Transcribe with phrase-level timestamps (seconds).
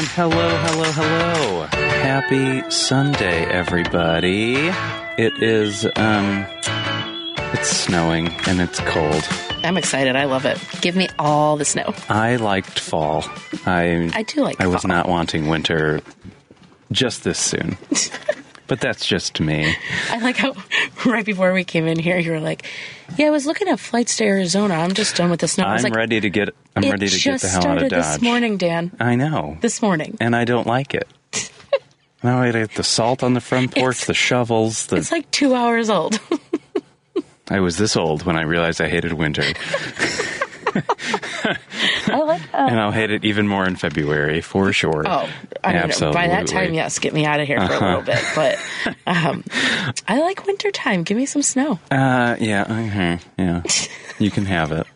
[0.00, 1.66] And hello, hello, hello.
[1.66, 4.54] Happy Sunday, everybody.
[5.18, 6.46] It is, um,
[7.52, 9.28] it's snowing and it's cold.
[9.62, 10.16] I'm excited.
[10.16, 10.58] I love it.
[10.80, 11.92] Give me all the snow.
[12.08, 13.26] I liked fall.
[13.66, 14.88] I, I do like I was fall.
[14.88, 16.00] not wanting winter
[16.90, 17.76] just this soon.
[18.70, 19.74] but that's just me.
[20.10, 20.54] I like how
[21.04, 22.64] right before we came in here, you were like,
[23.18, 24.74] "Yeah, I was looking at flights to Arizona.
[24.74, 27.18] I'm just done with the snow." I I'm like, ready to get, I'm ready to
[27.18, 28.00] get the hell out of Dodge.
[28.00, 28.92] this morning, Dan.
[29.00, 29.58] I know.
[29.60, 30.16] This morning.
[30.20, 31.08] and I don't like it.
[32.22, 34.86] now I get the salt on the front porch, It's- the shovels.
[34.86, 36.20] The, It's like two hours old.
[37.50, 39.42] I was this old when I realized I hated winter,
[40.74, 42.42] I like.
[42.54, 45.04] Uh, and I'll hate it even more in February for sure.
[45.06, 45.28] oh,
[45.64, 48.22] I mean, by that time, yes, get me out of here for a little bit.
[48.34, 48.58] But
[49.06, 49.44] um,
[50.08, 51.02] I like wintertime.
[51.04, 51.78] Give me some snow.
[51.90, 53.62] Uh, yeah, yeah.
[54.18, 54.86] You can have it.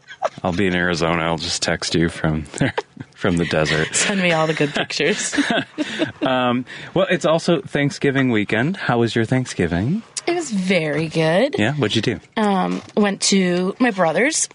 [0.43, 1.23] I'll be in Arizona.
[1.23, 2.75] I'll just text you from there,
[3.15, 3.95] from the desert.
[3.95, 5.35] Send me all the good pictures.
[6.23, 8.77] Well, it's also Thanksgiving weekend.
[8.77, 10.03] How was your Thanksgiving?
[10.27, 11.57] it was very good.
[11.59, 12.21] Yeah, what'd you do?
[12.37, 14.49] Um, went to my brother's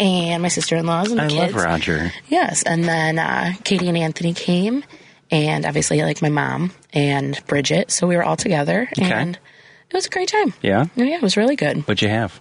[0.00, 1.54] and my sister in laws and I kids.
[1.54, 2.12] love Roger.
[2.28, 4.82] Yes, and then uh, Katie and Anthony came,
[5.30, 10.06] and obviously like my mom and Bridget, so we were all together, and it was
[10.06, 10.54] a great time.
[10.62, 11.78] Yeah, Oh, yeah, it was really good.
[11.86, 12.40] what'd you have?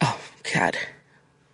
[0.00, 0.18] Oh
[0.54, 0.76] God,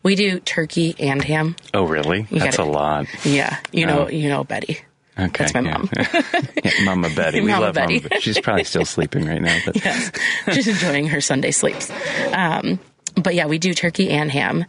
[0.03, 1.57] we do turkey and ham.
[1.75, 2.23] Oh, really?
[2.31, 3.07] That's gotta- a lot.
[3.25, 4.09] Yeah, you know, Oh.
[4.09, 4.81] you know Betty.
[5.19, 5.77] Okay, That's my yeah.
[5.77, 5.91] mom.
[6.65, 7.41] yeah, Mama Betty.
[7.43, 7.97] We Mama love Betty.
[7.99, 8.21] Mama Betty.
[8.23, 10.13] She's probably still sleeping right now, but Yes,
[10.47, 11.91] just enjoying her Sunday sleeps.
[12.33, 12.79] Um,
[13.17, 14.65] but yeah, we do turkey and ham,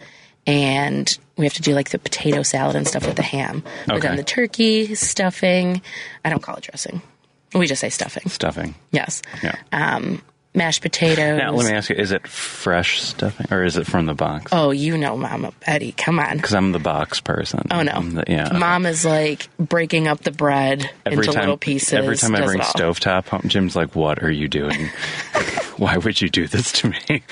[0.48, 3.64] and we have to do like the potato salad and stuff with the ham.
[3.88, 4.08] We've Okay.
[4.08, 5.82] done the turkey stuffing.
[6.26, 7.02] I don't call it dressing.
[7.54, 8.30] We just say stuffing.
[8.30, 8.76] stuffing.
[8.92, 9.22] Yes.
[9.44, 9.56] Yeah.
[9.74, 10.22] Um,
[10.56, 11.38] mashed potatoes.
[11.38, 14.52] Now, let me ask you: Is it fresh stuffing, or is it from the box?
[14.54, 15.92] Oh, you know, Mama Betty.
[15.94, 16.38] Come on.
[16.38, 17.62] Because I'm the box person.
[17.72, 18.02] Oh no.
[18.02, 18.48] The- yeah.
[18.48, 18.58] okay.
[18.58, 21.94] Mom is like breaking up the bread Every into time, little pieces.
[21.94, 24.90] every time I bring stovetop home, Jim's like, "What are you doing?
[25.78, 27.24] Why would you do this to me?"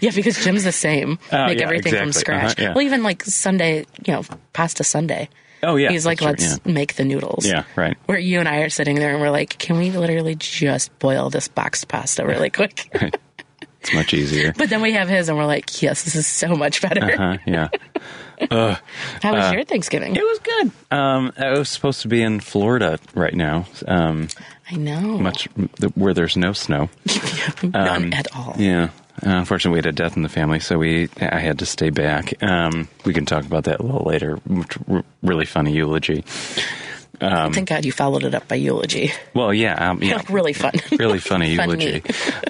[0.00, 1.18] Yeah, because Jim's the same.
[1.32, 2.52] Oh, Make yeah, everything from scratch.
[2.52, 2.74] Uh-huh, yeah.
[2.74, 4.22] Well, even like Sunday, you know,
[4.52, 5.28] pasta Sunday.
[5.62, 7.44] oh yeah, He's like, let's true, make the noodles.
[7.46, 7.96] Yeah, Yeah, right.
[8.06, 11.30] Where you and I are sitting there and we're like, can we literally just boil
[11.30, 12.90] this boxed pasta really quick?
[13.80, 14.52] It's much easier.
[14.56, 17.16] but then we have his and we're like, yes, this is so much better.
[17.16, 17.38] Huh?
[17.46, 17.68] Yeah.
[18.50, 20.16] How was your Thanksgiving?
[20.16, 20.72] Uh, It was good.
[20.90, 23.66] Um, I was supposed to be in Florida right now.
[23.86, 24.28] Um,
[24.70, 25.18] I know.
[25.18, 25.46] much
[25.94, 26.88] where there's no snow.
[27.62, 28.54] None at all.
[28.54, 28.88] Um, Yeah.
[29.24, 31.90] Uh, unfortunately, we had a death in the family, so we I had to stay
[31.90, 32.42] back.
[32.42, 34.40] Um, we can talk about that a little later.
[35.22, 36.24] Really funny eulogy.
[37.20, 39.12] Thank God you followed it up by eulogy.
[39.32, 40.72] Well, yeah, um, yeah, really fun.
[40.98, 41.84] really funny Funny.
[41.84, 42.02] eulogy.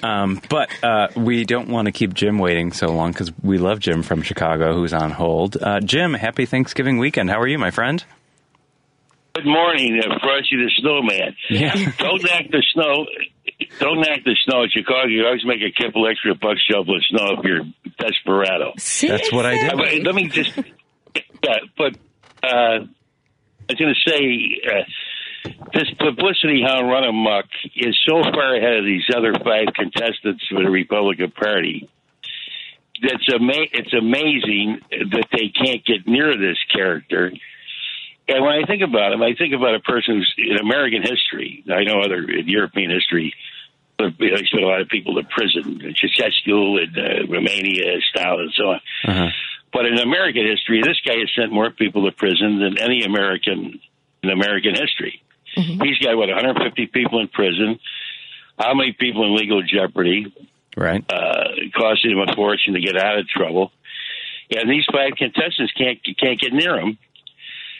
[0.02, 3.78] um, but uh, we don't want to keep Jim waiting so long because we love
[3.78, 5.56] Jim from Chicago, who's on hold.
[5.60, 7.30] Uh, Jim, happy Thanksgiving weekend.
[7.30, 8.02] How are you, my friend?
[9.34, 11.34] Good morning, uh, Frosty the Snowman.
[11.50, 11.74] Yeah.
[11.98, 13.06] Don't knock the snow.
[13.80, 15.08] Don't knock the snow in Chicago.
[15.08, 17.64] You always make a couple extra bucks shoveling snow if you're
[17.98, 18.74] desperado.
[18.78, 19.72] See, That's what I did.
[19.72, 20.56] Uh, let me just.
[21.42, 21.96] Yeah, but
[22.44, 22.88] uh, I
[23.68, 28.84] was going to say uh, this publicity hound run amok is so far ahead of
[28.84, 31.90] these other five contestants for the Republican Party.
[33.02, 37.32] That's ama- It's amazing that they can't get near this character.
[38.26, 41.62] And when I think about him, I think about a person who's in American history.
[41.70, 43.34] I know other in European history.
[43.98, 48.52] But I spent a lot of people to prison, Ceausescu and uh, Romania, Stalin, and
[48.52, 48.80] so on.
[49.06, 49.28] Uh-huh.
[49.72, 53.80] But in American history, this guy has sent more people to prison than any American
[54.22, 55.22] in American history.
[55.54, 57.78] He's got what 150 people in prison.
[58.58, 60.32] How many people in legal jeopardy?
[60.76, 61.04] Right.
[61.08, 63.70] Uh, costing him a fortune to get out of trouble.
[64.50, 66.98] And these five contestants can't can't get near him.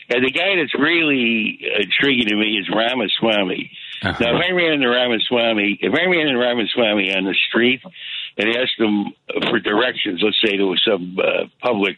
[0.08, 3.70] And the guy that's really intriguing to me is Ramaswamy.
[4.02, 4.18] Uh-huh.
[4.20, 7.80] Now, if I ran into Ramaswamy, if I ran into Ramaswamy on the street
[8.36, 9.14] and asked him
[9.48, 11.96] for directions, let's say to some uh, public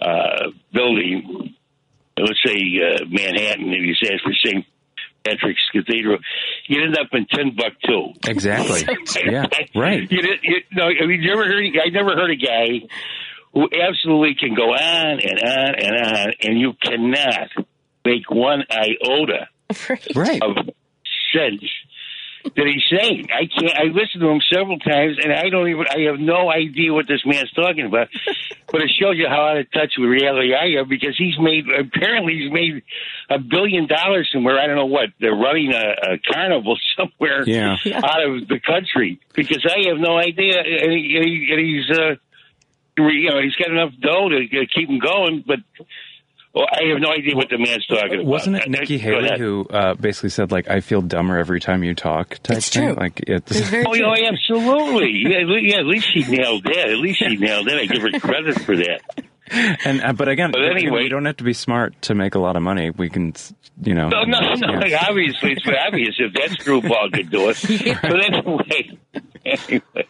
[0.00, 1.54] uh, building,
[2.16, 4.64] let's say uh, Manhattan, and he's asked for St.
[5.24, 6.18] Patrick's Cathedral,
[6.66, 8.12] you'd end up in Timbuktu.
[8.28, 8.86] Exactly.
[9.24, 9.46] yeah.
[9.74, 10.10] Right.
[10.10, 11.64] You, you no, I mean, you ever heard?
[11.82, 12.86] I never heard a guy
[13.54, 17.48] who absolutely can go on and on and on, and you cannot
[18.04, 19.48] make one iota
[19.88, 20.06] Right.
[20.14, 20.42] Right.
[20.42, 20.56] of
[21.32, 21.62] sense
[22.56, 23.28] that he's saying.
[23.32, 23.72] I can't.
[23.74, 25.86] I listened to him several times, and I don't even.
[25.88, 28.08] I have no idea what this man's talking about.
[28.70, 31.64] but it shows you how out of touch with reality I am because he's made.
[31.70, 32.82] Apparently, he's made
[33.30, 34.60] a billion dollars somewhere.
[34.60, 35.08] I don't know what.
[35.18, 37.78] They're running a, a carnival somewhere Yeah.
[37.96, 40.58] out of the country because I have no idea.
[40.60, 41.90] And, he, and he's.
[41.98, 42.16] Uh,
[42.96, 45.58] you know, he's got enough dough to uh, keep him going, but
[46.54, 48.24] Well, I have no idea what the man's talking about.
[48.26, 51.82] Wasn't it Uh, Nikki Haley who uh, basically said like I feel dumber every time
[51.82, 52.38] you talk?
[52.44, 52.86] Type It's thing?
[52.88, 52.94] true.
[52.94, 55.10] Like it's, It's very Oh, yeah, absolutely.
[55.26, 56.88] Yeah, at le- yeah, at least she nailed that.
[56.90, 57.76] At least she nailed that.
[57.78, 59.00] I give her credit for that.
[59.84, 62.34] and uh, but again, But you anyway- we don't have to be smart to make
[62.36, 62.90] a lot of money.
[62.90, 63.34] We can,
[63.82, 64.08] you know.
[64.08, 64.86] No, no, no.
[64.86, 65.06] yeah.
[65.08, 67.58] Obviously, it's obvious if that screwball could do it.
[68.00, 68.98] But anyway,
[69.44, 70.06] anyway,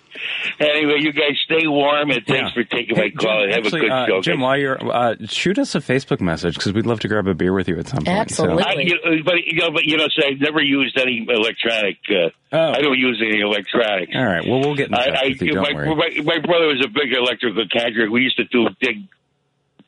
[0.60, 2.62] anyway, you guys stay warm and thanks Yeah.
[2.62, 4.20] for taking my Hey, call Jim, and have actually, a good uh, show.
[4.22, 4.42] Jim, guys.
[4.42, 7.52] while you're uh, shoot us a Facebook message because we'd love to grab a beer
[7.52, 8.08] with you at some point.
[8.18, 8.62] Absolutely.
[8.62, 8.68] So.
[8.68, 11.98] I, you know, but you know, but you know, so I've never used any electronic.
[12.10, 12.70] Uh, Oh.
[12.70, 14.12] I don't use any electronics.
[14.14, 14.46] All right.
[14.46, 15.54] Well, we'll get in touch I, I, with you.
[15.54, 16.22] Don't my, worry.
[16.22, 18.08] my, my brother was a big electrical contractor.
[18.08, 19.08] We used to do big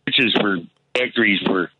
[0.05, 0.57] pitches for
[0.99, 1.71] factories for,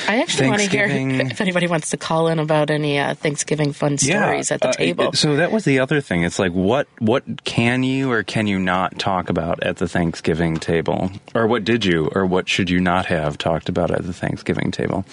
[0.08, 1.32] I actually want to hear Thanksgiving.
[1.32, 4.74] if anybody wants to call in about any uh, Thanksgiving fun stories at the uh,
[4.74, 5.14] table.
[5.14, 6.24] So that was the other thing.
[6.24, 10.58] It's like what what can you or can you not talk about at the Thanksgiving
[10.58, 14.14] table, or what did you or what should you not have talked about at the
[14.14, 15.06] Thanksgiving table?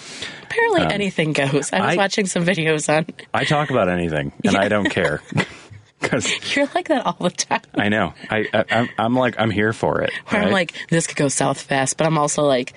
[0.43, 1.49] Apparently, anything goes.
[1.51, 3.05] I was um, I- watching some videos on.
[3.33, 5.21] I talk about anything, and I don't care
[6.01, 7.61] because You're like that all the time.
[7.75, 10.11] I know I, I I'm, I'm like I'm here for it.
[10.27, 12.73] Where I'm like, this could go south fast, but I'm also like,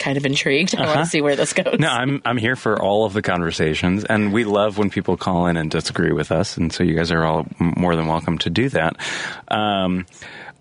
[0.00, 0.74] kind of intrigued.
[0.76, 1.66] I want to see where this goes.
[1.66, 1.76] Uh-huh.
[1.78, 5.46] No, I'm I'm here for all of the conversations, and we love when people call
[5.46, 8.50] in and disagree with us, and so you guys are all more than welcome to
[8.50, 8.96] do that.
[9.46, 10.06] Um,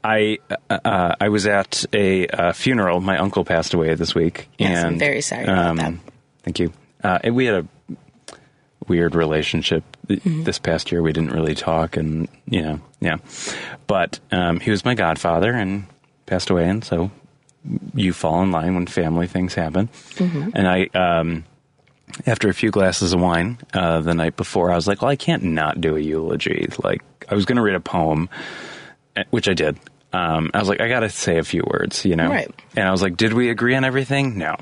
[0.04, 0.38] I
[0.70, 3.02] uh, I was at a uh, funeral.
[3.02, 5.94] My uncle passed away this week, Yes, I'm and very sorry about that.
[6.44, 6.72] Thank you.
[7.04, 7.96] Uh, and we had a
[8.88, 10.42] weird relationship Mm-hmm.
[10.42, 11.04] this past year.
[11.04, 13.18] We didn't really talk, and you know, yeah.
[13.86, 15.86] But um, he was my godfather and
[16.26, 17.12] passed away, and so
[17.94, 19.90] you fall in line when family things happen.
[20.16, 20.50] Mm-hmm.
[20.54, 21.46] And I, um,
[22.26, 25.16] after a few glasses of wine uh, the night before, I was like, well, I
[25.16, 26.68] can't not do a eulogy.
[26.84, 28.30] Like, I was going to read a poem,
[29.16, 29.78] eh, which I did.
[30.12, 32.30] Um, I was like, I got to say a few words, you know?
[32.30, 32.50] Right.
[32.76, 34.38] And I was like, did we agree on everything?
[34.40, 34.56] No.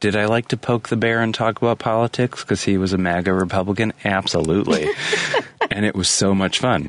[0.00, 2.98] Did I like to poke the bear and talk about politics because he was a
[2.98, 3.92] MAGA Republican?
[4.04, 4.88] Absolutely.
[5.70, 6.88] and it was so much fun.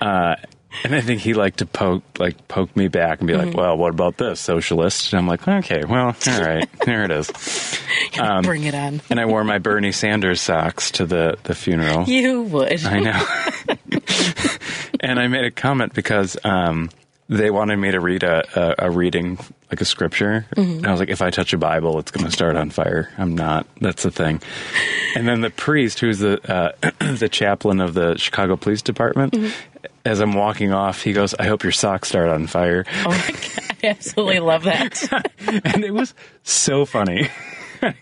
[0.00, 0.36] Uh,
[0.84, 3.76] and I think he liked to poke, like, poke me back and be like, "Well,
[3.76, 7.30] what about this socialist?" And I'm like, "Okay, well, all right, there it is."
[8.18, 9.02] Um, Bring it on.
[9.10, 12.04] And I wore my Bernie Sanders socks to the the funeral.
[12.08, 12.84] You would.
[12.84, 13.26] I know.
[15.00, 16.88] and I made a comment because um,
[17.28, 19.38] they wanted me to read a, a, a reading,
[19.70, 20.46] like a scripture.
[20.56, 23.10] And I was like, if I touch a Bible, it's going to start on fire.
[23.18, 23.66] I'm not.
[23.80, 24.40] That's the thing.
[25.14, 26.72] And then the priest, who's the uh,
[27.14, 29.34] the chaplain of the Chicago Police Department,
[30.06, 33.30] as I'm walking off, he goes, "I hope your socks start on fire." Oh my
[33.30, 33.76] God.
[33.82, 35.02] I absolutely love that.
[35.64, 36.14] and it was
[36.44, 37.28] so funny.
[37.82, 37.94] it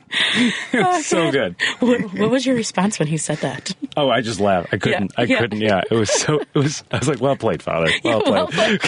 [0.72, 1.56] was so good.
[1.80, 3.74] what, what was your response when he said that?
[3.96, 4.68] Oh, I just laughed.
[4.72, 5.12] I couldn't.
[5.16, 5.38] Yeah, I yeah.
[5.38, 5.60] couldn't.
[5.60, 6.40] Yeah, it was so.
[6.40, 6.84] It was.
[6.92, 7.90] I was like, "Well played, father.
[8.04, 8.82] Well played." Well played.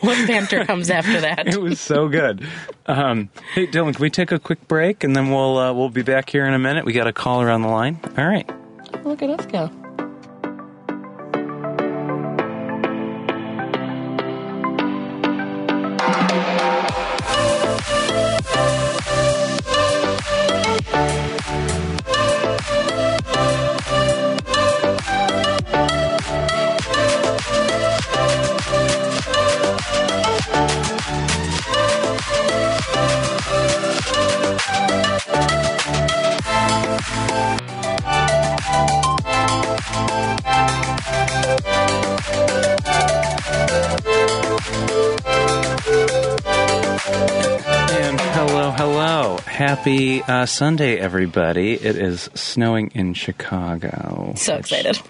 [0.00, 1.48] what banter comes after that?
[1.48, 2.46] It was so good.
[2.86, 6.02] Um, hey, Dylan, can we take a quick break and then we'll uh, we'll be
[6.02, 6.84] back here in a minute.
[6.84, 7.98] We got a caller on the line.
[8.16, 8.48] All right.
[9.04, 9.70] Look at us go.
[49.88, 51.72] Happy uh, Sunday, everybody.
[51.72, 54.34] It is snowing in Chicago.
[54.36, 55.00] So excited.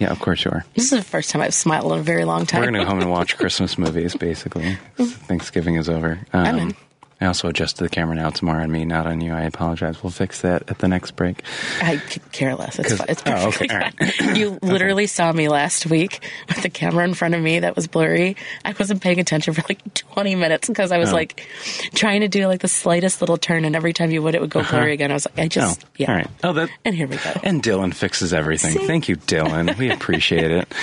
[0.00, 0.64] Yeah, of course you are.
[0.74, 2.60] This is the first time I've smiled in a very long time.
[2.60, 4.78] We're going to go home and watch Christmas movies, basically.
[4.96, 6.18] Thanksgiving is over.
[6.32, 6.76] Um, I'm in.
[7.20, 8.28] I also adjusted the camera now.
[8.28, 9.32] It's more on me, not on you.
[9.32, 10.02] I apologize.
[10.02, 11.42] We'll fix that at the next break.
[11.80, 11.96] I
[12.32, 12.78] care less.
[12.78, 13.06] It's, fine.
[13.08, 13.94] it's oh, okay, perfectly all right.
[14.14, 14.36] fine.
[14.36, 17.86] You literally saw me last week with the camera in front of me that was
[17.86, 18.36] blurry.
[18.64, 21.14] I wasn't paying attention for like 20 minutes because I was Oh.
[21.14, 21.46] like
[21.94, 24.50] trying to do like the slightest little turn, and every time you would, it would
[24.50, 25.10] go blurry again.
[25.10, 26.10] I was like, I Oh, just, yeah.
[26.10, 26.28] all right.
[26.44, 26.68] Oh, that.
[26.84, 27.32] And here we go.
[27.42, 28.72] And Dylan fixes everything.
[28.72, 28.86] See?
[28.86, 29.76] Thank you, Dylan.
[29.78, 30.68] We appreciate it.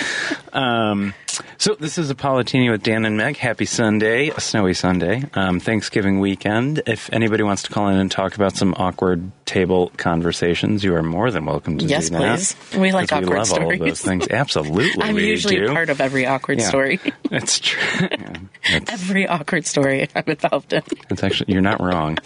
[0.54, 1.16] Um,
[1.58, 3.38] So this is a Politini with Dan and Meg.
[3.38, 6.82] Happy Sunday, a snowy Sunday, um, Thanksgiving weekend.
[6.88, 11.04] If anybody wants to call in and talk about some awkward table conversations, you are
[11.04, 12.22] more than welcome to Yes, do that.
[12.22, 12.80] Yes, please.
[12.80, 13.80] We like 'Cause awkward we love all of stories.
[13.80, 14.28] those things.
[14.30, 15.68] Absolutely, I'm we usually do.
[15.68, 16.68] part of every awkward Yeah.
[16.70, 17.00] story.
[17.30, 17.82] That's true.
[18.10, 18.34] Yeah,
[18.78, 20.82] it's- every awkward story I'm involved in.
[21.12, 22.18] It's actually you're not wrong.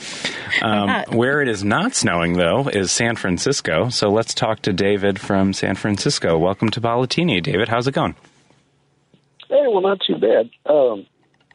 [0.61, 1.13] Um, not.
[1.13, 3.89] where it is not snowing though is San Francisco.
[3.89, 6.37] So let's talk to David from San Francisco.
[6.37, 7.67] Welcome to Politini, David.
[7.67, 8.15] How's it going?
[9.49, 10.49] Hey, well, not too bad.
[10.65, 11.05] Um,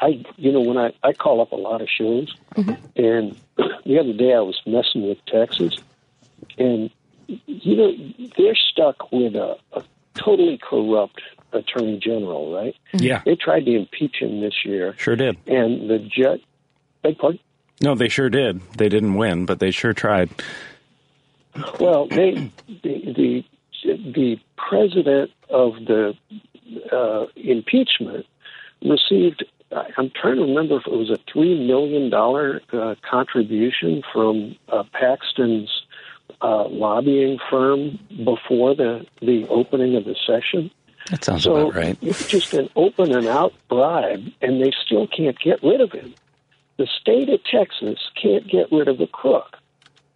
[0.02, 2.34] I, you know, when I I call up a lot of shows,
[2.96, 3.36] and
[3.86, 5.76] the other day I was messing with Texas,
[6.58, 6.90] and
[7.26, 7.92] you know
[8.36, 9.82] they're stuck with a, a
[10.14, 11.20] totally corrupt
[11.52, 12.74] attorney general, right?
[12.92, 15.36] Yeah, They tried to impeach him this year, sure did.
[15.46, 16.42] and the judge.
[17.02, 17.38] Beg pardon?
[17.80, 18.60] No, they sure did.
[18.72, 20.30] They didn't win, but they sure tried.
[21.78, 22.50] Well, they
[22.82, 23.44] the the,
[23.84, 26.14] the president of the
[26.90, 28.26] uh, impeachment
[28.82, 29.44] received.
[29.74, 34.84] I'm trying to remember if it was a three million dollar uh, contribution from uh,
[34.92, 35.70] Paxton's
[36.40, 40.70] uh, lobbying firm before the the opening of the session.
[41.10, 41.98] That sounds So about right.
[42.00, 46.14] it's just an open and out bribe, and they still can't get rid of him.
[46.76, 49.58] The state of Texas can't get rid of a crook.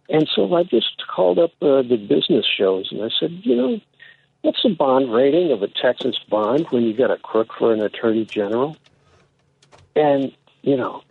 [0.09, 3.79] And so I just called up uh, the business shows and I said, you know,
[4.41, 7.81] what's the bond rating of a Texas bond when you got a crook for an
[7.81, 8.77] attorney general?
[9.97, 11.01] And, you know,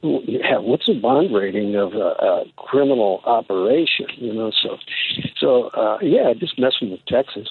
[0.00, 4.06] phew, yeah, what's the bond rating of a, a criminal operation?
[4.16, 4.76] You know, so,
[5.38, 7.48] so uh, yeah, just messing with Texas.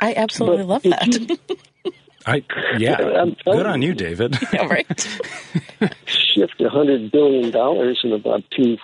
[0.00, 1.58] I absolutely But love did that.
[2.26, 2.42] I
[2.78, 3.88] yeah, I'm good on you.
[3.88, 4.38] you, David.
[4.52, 5.08] yeah, right.
[6.06, 8.78] shift a hundred billion dollars in about two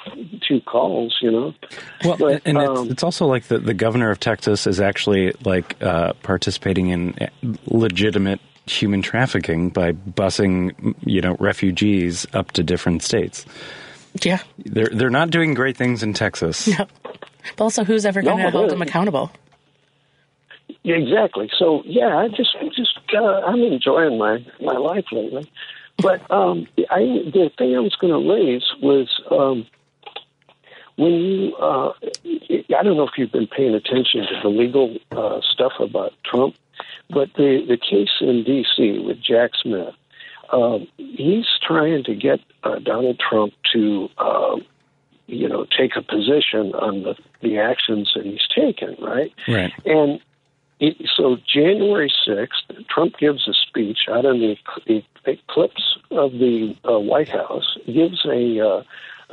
[0.46, 1.16] two calls.
[1.22, 1.54] You know,
[2.04, 5.32] Well, But, and um, it's, it's also like the, the governor of Texas is actually
[5.44, 7.14] like uh, participating in
[7.66, 13.44] legitimate human trafficking by busing you know refugees up to different states.
[14.22, 14.40] Yeah.
[14.58, 16.66] They're they're not doing great things in Texas.
[16.68, 16.86] No.
[17.56, 18.74] But also, who's ever going to No, hold really.
[18.74, 19.30] them accountable?
[20.82, 21.50] yeah, exactly.
[21.58, 25.50] So yeah, I just just uh, I'm enjoying my my life lately.
[25.98, 27.00] But um, I
[27.32, 29.66] the thing I was going to raise was um,
[30.96, 31.92] when you uh,
[32.78, 36.54] I don't know if you've been paying attention to the legal uh, stuff about Trump,
[37.12, 39.00] but the the case in D.C.
[39.00, 39.94] with Jack Smith.
[40.52, 44.56] Um, he's trying to get uh, Donald Trump to, uh,
[45.26, 49.32] you know, take a position on the, the actions that he's taken, right?
[49.46, 49.72] Right.
[49.84, 50.20] And
[50.80, 55.04] it, so January 6th, Trump gives a speech out in the, the
[55.54, 58.82] Ellipse of the uh, White House, gives a, uh,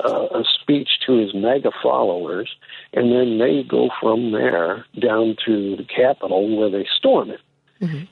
[0.03, 2.55] uh, a speech to his MAGA followers,
[2.93, 7.39] and then they go from there down to the Capitol where they storm it.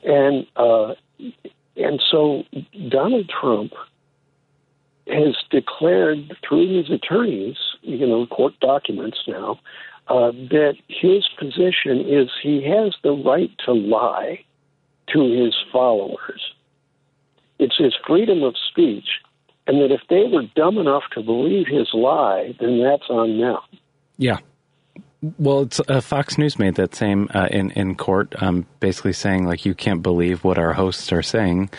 [0.04, 0.94] And uh,
[1.76, 2.44] and so
[2.88, 3.72] Donald Trump
[5.06, 9.60] has declared through his attorneys, you know, court documents now,
[10.08, 14.44] uh, that his position is he has the right to lie
[15.08, 16.52] to his followers.
[17.58, 19.08] It's his freedom of speech,
[19.66, 23.58] and that if they were dumb enough to believe his lie, then that's on them.
[24.18, 24.38] Yeah.
[25.38, 29.46] Well, it's uh, Fox News made that same uh, in in court, um, basically saying
[29.46, 31.70] like you can't believe what our hosts are saying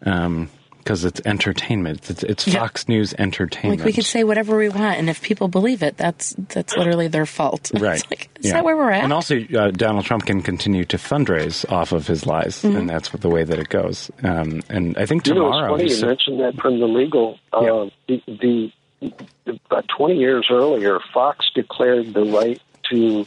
[0.00, 2.10] because it's entertainment.
[2.10, 2.60] It's, it's Yeah.
[2.60, 3.80] Fox News entertainment.
[3.80, 7.06] Like we could say whatever we want, and if people believe it, that's that's literally
[7.08, 7.70] their fault.
[7.78, 8.00] Right.
[8.00, 8.54] It's like, is Yeah.
[8.54, 9.04] that where we're at?
[9.04, 12.76] And also, uh, Donald Trump can continue to fundraise off of his lies, Mm-hmm.
[12.78, 14.10] and that's the way that it goes.
[14.24, 15.74] Um, and I think You know, tomorrow.
[15.74, 17.38] it's funny he's- you mentioned that from the legal.
[17.52, 18.22] Uh, the,
[19.00, 19.12] the
[19.46, 23.26] about 20 years earlier, Fox declared the right to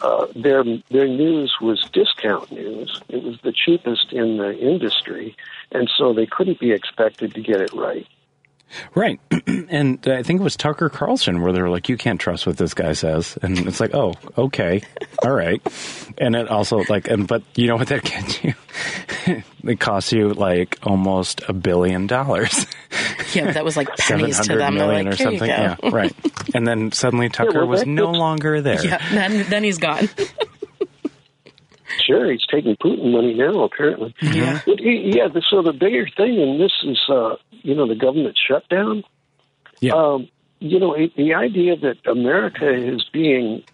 [0.00, 3.00] uh, their their news was discount news.
[3.08, 5.36] It was the cheapest in the industry,
[5.70, 8.06] and so they couldn't be expected to get it right.
[8.94, 9.20] Right.
[9.46, 12.56] and I think it was Tucker Carlson where they were like, you can't trust what
[12.56, 13.38] this guy says.
[13.42, 14.82] And it's like, oh, okay.
[15.22, 15.60] All right.
[16.18, 18.54] And it also like, and, but you know what that gets you?
[19.64, 22.66] it costs you like almost a billion dollars.
[23.34, 24.74] yeah, that was like pennies to 700 them.
[24.82, 25.56] Million like, or Here you something.
[25.56, 25.76] go.
[25.82, 25.90] Yeah.
[25.94, 26.14] Right.
[26.54, 28.84] And then suddenly Tucker was no longer there.
[28.84, 30.08] Yeah, then, then he's gone.
[32.06, 34.14] Sure, he's taking Putin money now, apparently.
[34.20, 34.60] Yeah.
[34.66, 35.28] But, yeah.
[35.28, 39.04] the- So the bigger thing, and this is, uh, you know, the government shutdown.
[39.80, 39.92] Yeah.
[39.94, 40.28] Um,
[40.60, 43.64] you know, it, the idea that America is being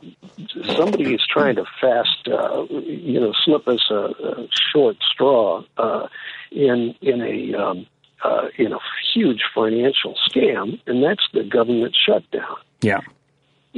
[0.74, 6.08] somebody is trying to fast, uh, you know, slip us a, a short straw uh,
[6.50, 7.86] in in a um,
[8.24, 8.78] uh, in a
[9.14, 12.56] huge financial scam, and that's the government shutdown.
[12.80, 13.00] yeah.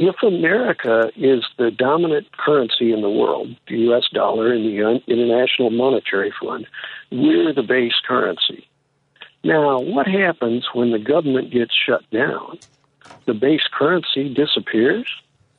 [0.00, 4.04] If America is the dominant currency in the world, the U.S.
[4.14, 6.66] dollar and the International Monetary Fund,
[7.12, 8.66] we're the base currency.
[9.44, 12.58] Now, what happens when the government gets shut down?
[13.26, 15.06] The base currency disappears.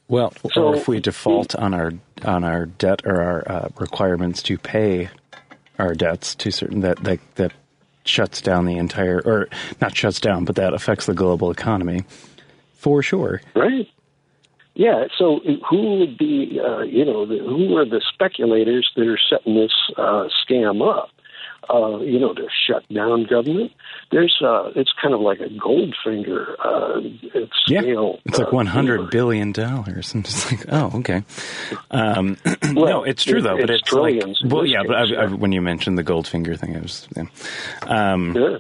[0.07, 1.93] Well, so, or if we default on our
[2.25, 5.09] on our debt or our uh, requirements to pay
[5.77, 7.53] our debts to certain that, that that
[8.05, 12.03] shuts down the entire or not shuts down, but that affects the global economy
[12.73, 13.41] for sure.
[13.55, 13.87] Right.
[14.75, 15.05] Yeah.
[15.17, 19.55] So who would be, uh, you know, the, who are the speculators that are setting
[19.55, 21.09] this uh, scam up?
[21.69, 23.71] Uh, you know, to shut down government.
[24.11, 28.19] There's, uh, it's kind of like a Goldfinger uh, yeah, scale.
[28.25, 30.11] It's like uh, one hundred billion dollars.
[30.15, 31.23] I'm just like, oh, okay.
[31.91, 32.35] Um,
[32.73, 34.41] well, no, it's true it, though, it's but it's trillions.
[34.41, 37.25] Like, well, yeah, but I, I, when you mentioned the Goldfinger thing, I was, yeah.
[37.83, 38.59] Um, sure.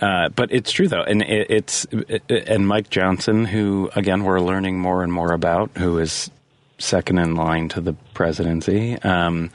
[0.00, 4.40] Uh, but it's true though, and it, it's it, and Mike Johnson, who again we're
[4.40, 6.30] learning more and more about, who is
[6.78, 8.96] second in line to the presidency.
[9.02, 9.50] Um,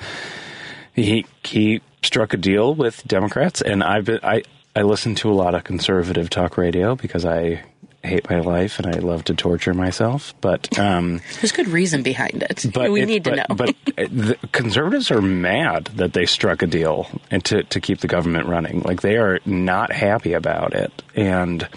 [0.93, 4.43] he he struck a deal with Democrats, and I've been, I
[4.75, 7.63] I listen to a lot of conservative talk radio because I
[8.03, 10.33] hate my life and I love to torture myself.
[10.41, 12.65] But um, there's good reason behind it.
[12.73, 13.55] But we it, need but, to know.
[13.55, 18.07] but the conservatives are mad that they struck a deal and to to keep the
[18.07, 18.81] government running.
[18.81, 21.67] Like they are not happy about it, and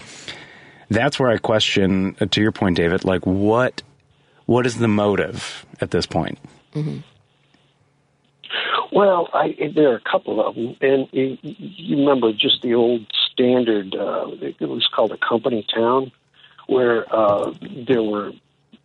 [0.89, 2.15] that's where I question.
[2.19, 3.81] Uh, to your point, David, like what
[4.45, 6.39] what is the motive at this point?
[6.73, 6.99] Mm-hmm.
[8.91, 13.05] Well, I, there are a couple of them, and you remember just the old
[13.37, 13.95] standard.
[13.95, 16.11] Uh, it was called a company town,
[16.67, 17.53] where uh,
[17.87, 18.31] there were,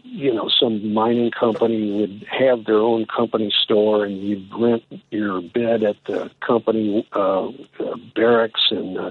[0.02, 5.40] you know, some mining company would have their own company store, and you'd rent your
[5.40, 9.10] bed at the company uh, uh, barracks and uh,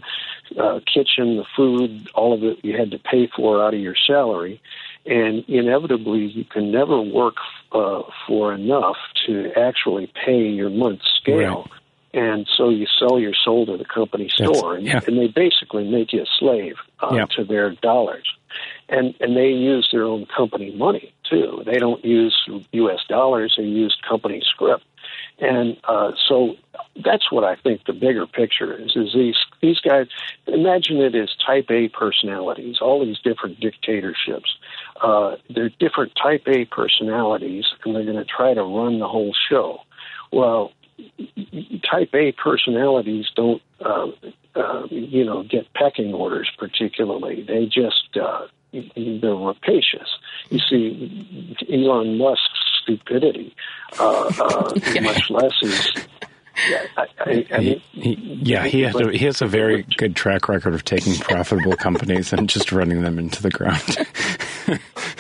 [0.58, 3.96] uh, kitchen, the food, all of it you had to pay for out of your
[3.96, 4.62] salary
[5.06, 7.38] and inevitably you can never work
[7.72, 11.68] uh, for enough to actually pay your month's scale.
[11.72, 11.81] Right.
[12.14, 15.00] And so you sell your soul to the company store, and, yeah.
[15.08, 17.26] and, they basically make you a slave uh, yeah.
[17.38, 18.28] to their dollars.
[18.90, 21.64] And and they use their own company money too.
[21.66, 22.36] They don't use
[22.74, 23.00] U.S.
[23.08, 24.84] dollars; they use company script.
[25.40, 26.56] And uh, so
[27.04, 28.96] that's what I think the bigger picture is.
[28.96, 30.08] Is these these guys?
[30.48, 34.56] Imagine it as Type A personalities, all these different dictatorships.
[35.02, 39.34] Uh, they're different Type A personalities, and they're going to try to run the whole
[39.50, 39.80] show.
[40.32, 40.74] Well,
[41.90, 44.08] Type A personalities don't, uh,
[44.56, 47.44] uh, you know, get pecking orders particularly.
[47.44, 50.08] They just uh, they're rapacious.
[50.50, 53.56] You see, Elon Musk's stupidity,
[54.00, 55.92] uh, uh, much less is.
[56.70, 59.84] Yeah, I, I, I mean, he, he, yeah, he has a, he has a very
[59.98, 63.82] good track record of taking profitable companies and just running them into the ground.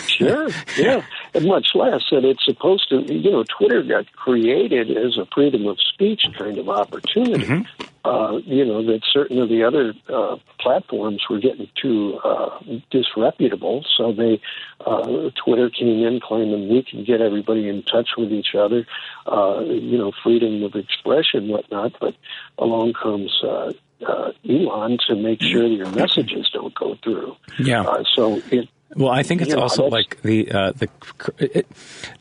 [0.08, 3.02] sure, yeah, and much less that it's supposed to.
[3.14, 7.46] You know, Twitter got created as a freedom of speech kind of opportunity.
[7.46, 12.60] Mm-hmm uh, you know, that certain of the other uh, platforms were getting too uh,
[12.90, 13.86] disreputable.
[13.96, 14.42] So they,
[14.86, 18.88] uh, Twitter came in claiming we can get everybody in touch with each other,
[19.28, 21.94] uh, you know, freedom of expression, whatnot.
[22.00, 22.16] But
[22.58, 23.74] along comes uh,
[24.06, 27.36] uh, Elon to make sure your messages don't go through.
[27.60, 28.02] Yeah.
[28.16, 28.68] So it.
[28.96, 30.90] Well, I think it's also like the uh, the
[31.38, 31.68] it,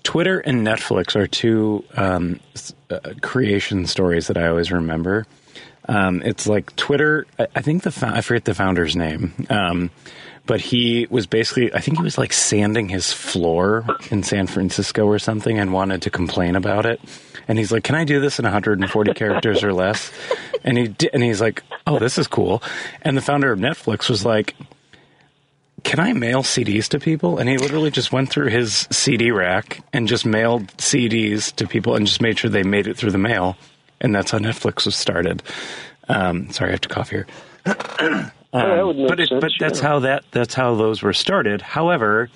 [0.02, 2.38] Twitter and Netflix are two um,
[2.90, 5.26] uh, creation stories that I always remember.
[5.88, 7.26] Um, it's like Twitter.
[7.38, 9.90] I, I think the I forget the founder's name, um,
[10.46, 15.06] but he was basically I think he was like sanding his floor in San Francisco
[15.06, 17.00] or something, and wanted to complain about it.
[17.48, 20.12] And he's like, "Can I do this in 140 characters or less?"
[20.62, 22.62] And he did, and he's like, "Oh, this is cool."
[23.02, 24.54] And the founder of Netflix was like,
[25.84, 27.38] can I mail CDs to people?
[27.38, 31.94] And he literally just went through his CD rack and just mailed CDs to people
[31.94, 33.56] and just made sure they made it through the mail
[34.00, 35.42] and that's how Netflix was started.
[36.08, 37.26] Um, sorry, I have to cough here.
[37.66, 41.60] um, but it, sense, but that's how that that's how those were started.
[41.60, 42.30] However,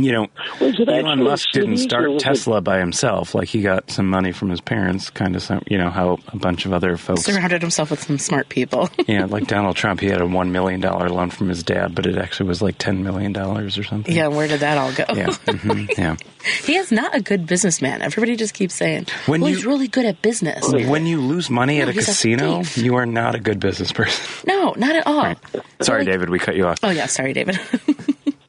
[0.04, 0.26] you know,
[0.60, 2.64] Elon Musk didn't start Tesla it...
[2.64, 3.34] by himself.
[3.34, 5.42] Like he got some money from his parents, kind of.
[5.42, 8.88] Some, you know how a bunch of other folks surrounded himself with some smart people.
[9.06, 12.06] yeah, like Donald Trump, he had a one million dollar loan from his dad, but
[12.06, 14.14] it actually was like ten million dollars or something.
[14.14, 15.04] Yeah, where did that all go?
[15.14, 16.16] Yeah, mm-hmm, yeah.
[16.64, 18.02] he is not a good businessman.
[18.02, 20.70] Everybody just keeps saying, when well, you, he's really good at business.
[20.70, 23.92] When you lose money no, at a casino, a you are not a good business
[23.92, 24.44] person.
[24.46, 25.22] No, not at all.
[25.22, 25.38] Right.
[25.80, 26.78] Sorry, like, David, we cut you off.
[26.82, 27.58] Oh yeah, sorry, David.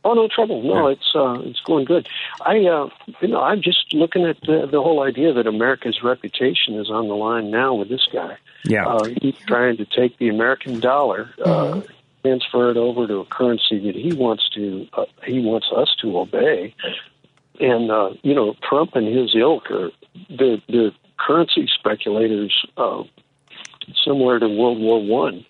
[0.03, 0.63] Oh no trouble.
[0.63, 0.93] No, yeah.
[0.93, 2.07] it's uh, it's going good.
[2.41, 2.89] I uh,
[3.21, 7.07] you know I'm just looking at the, the whole idea that America's reputation is on
[7.07, 8.37] the line now with this guy.
[8.65, 11.29] Yeah, uh, he's trying to take the American dollar.
[11.43, 11.93] Uh, mm-hmm.
[12.23, 16.17] transfer it over to a currency that he wants to uh, he wants us to
[16.17, 16.73] obey.
[17.59, 19.91] And uh, you know, Trump and his ilk are
[20.29, 23.03] the the currency speculators, uh,
[24.03, 25.45] similar to World War One.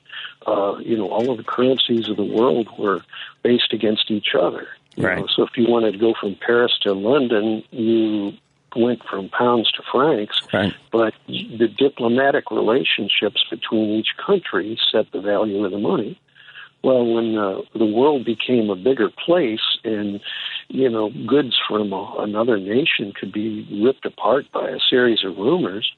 [0.48, 3.02] Uh, you know, all of the currencies of the world were
[3.44, 4.68] based against each other.
[4.98, 5.20] Right.
[5.20, 8.34] know, so if you wanted to go from Paris to London, you
[8.76, 10.42] went from pounds to francs.
[10.54, 10.74] Right.
[10.92, 16.20] But the diplomatic relationships between each country set the value of the money.
[16.84, 20.20] Well, when uh, the world became a bigger place and,
[20.74, 25.38] you know, goods from a, another nation could be ripped apart by a series of
[25.38, 25.92] rumors,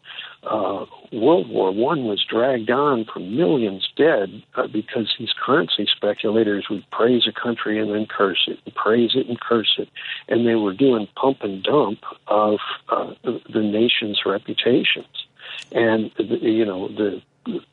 [0.44, 6.68] uh, World War One was dragged on for millions dead uh, because these currency speculators
[6.70, 9.90] would praise a country and then curse it, and praise it and curse it,
[10.28, 12.60] and they were doing pump and dump of
[12.90, 15.28] uh, the the nation's reputations.
[15.72, 17.22] And you know the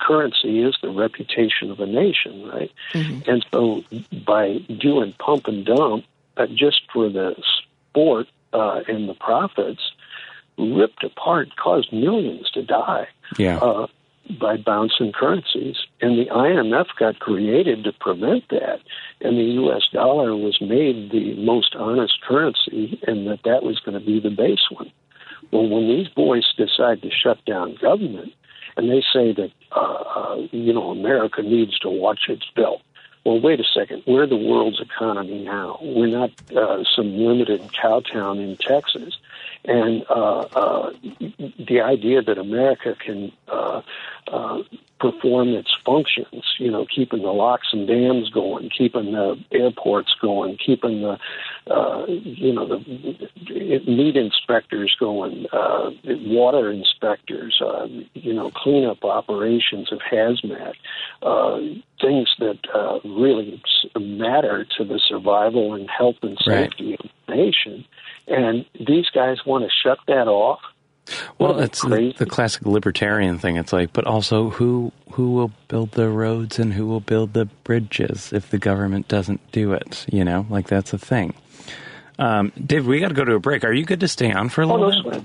[0.00, 2.70] currency is the reputation of a nation, right?
[3.26, 3.84] And so
[4.26, 6.04] by doing pump and dump
[6.40, 7.35] uh, just for the
[7.90, 9.81] sport uh, and the profits,
[10.59, 13.59] ripped apart, caused millions to die Yeah.
[13.59, 13.87] uh,
[14.38, 15.76] by bouncing currencies.
[16.00, 18.81] And the IMF got created to prevent that.
[19.20, 19.83] And the U.S.
[19.92, 24.31] dollar was made the most honest currency, and that that was going to be the
[24.31, 24.90] base one.
[25.50, 28.33] Well, when these boys decide to shut down government,
[28.76, 32.83] and they say that uh, uh, you know America needs to watch its belt.
[33.24, 34.02] Well, wait a second.
[34.06, 35.78] We're the world's economy now.
[35.83, 39.18] We're not uh, some limited cow town in Texas.
[39.64, 40.92] And uh, uh,
[41.59, 43.83] the idea that America can uh,
[44.28, 44.62] uh,
[45.00, 50.58] perform its functions, you know, keeping the locks and dams going, keeping the airports going,
[50.64, 51.18] keeping the,
[51.72, 52.78] uh, you know, the
[53.86, 60.74] meat inspectors going, uh, water inspectors, uh, you know, cleanup operations of hazmat,
[61.22, 61.58] uh,
[62.00, 63.62] things that uh, really
[63.98, 66.70] matter to the survival and health and Right.
[66.70, 67.84] safety of the nation.
[68.28, 70.60] And these guys want to shut that off.
[71.38, 73.57] Well, it's the, crazy- the classic libertarian thing.
[73.57, 77.46] It's like, but also who who will build the roads and who will build the
[77.64, 80.07] bridges if the government doesn't do it?
[80.12, 81.35] You know, like that's a thing.
[82.18, 83.64] Um, Dave, we got to go to a break.
[83.64, 85.25] Are you good to stay on for a Oh, little no bit?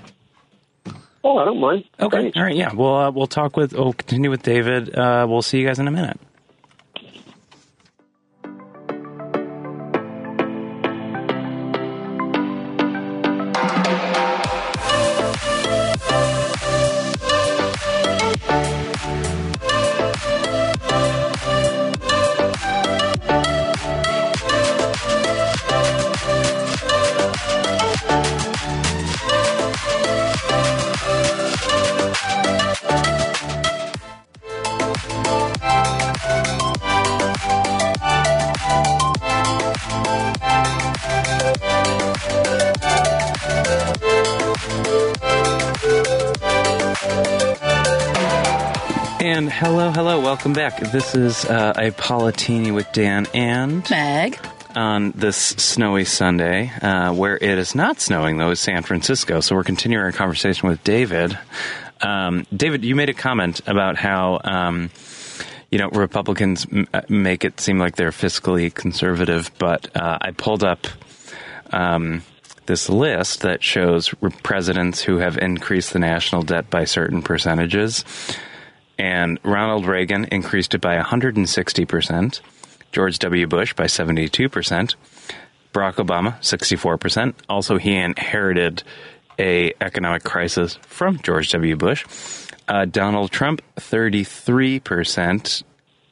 [1.22, 1.84] Oh, I don't mind.
[2.00, 2.36] Okay, Thanks.
[2.36, 2.72] all right, yeah.
[2.72, 4.94] We'll uh, we'll talk with we'll continue with David.
[4.96, 6.18] Uh, we'll see you guys in a minute.
[49.56, 50.78] Hello, hello, welcome back.
[50.78, 54.38] This is uh, a Politini with Dan and Meg.
[54.74, 59.40] on this snowy Sunday, uh, where it is not snowing though, is San Francisco.
[59.40, 61.38] So we're continuing our conversation with David.
[62.02, 64.90] Um, David, you made a comment about how um,
[65.70, 70.32] you know Republicans m- uh, make it seem like they're fiscally conservative, but uh, I
[70.32, 70.86] pulled up.
[71.72, 72.22] Um,
[72.66, 78.04] this list that shows re- presidents who have increased the national debt by certain percentages.
[78.98, 82.40] And Ronald Reagan increased it by 160%,
[82.92, 83.46] George W.
[83.46, 84.94] Bush by 72%,
[85.72, 87.34] Barack Obama 64%.
[87.48, 88.82] Also, he inherited
[89.38, 91.76] a economic crisis from George W.
[91.76, 92.06] Bush.
[92.68, 95.62] Uh, Donald Trump 33%.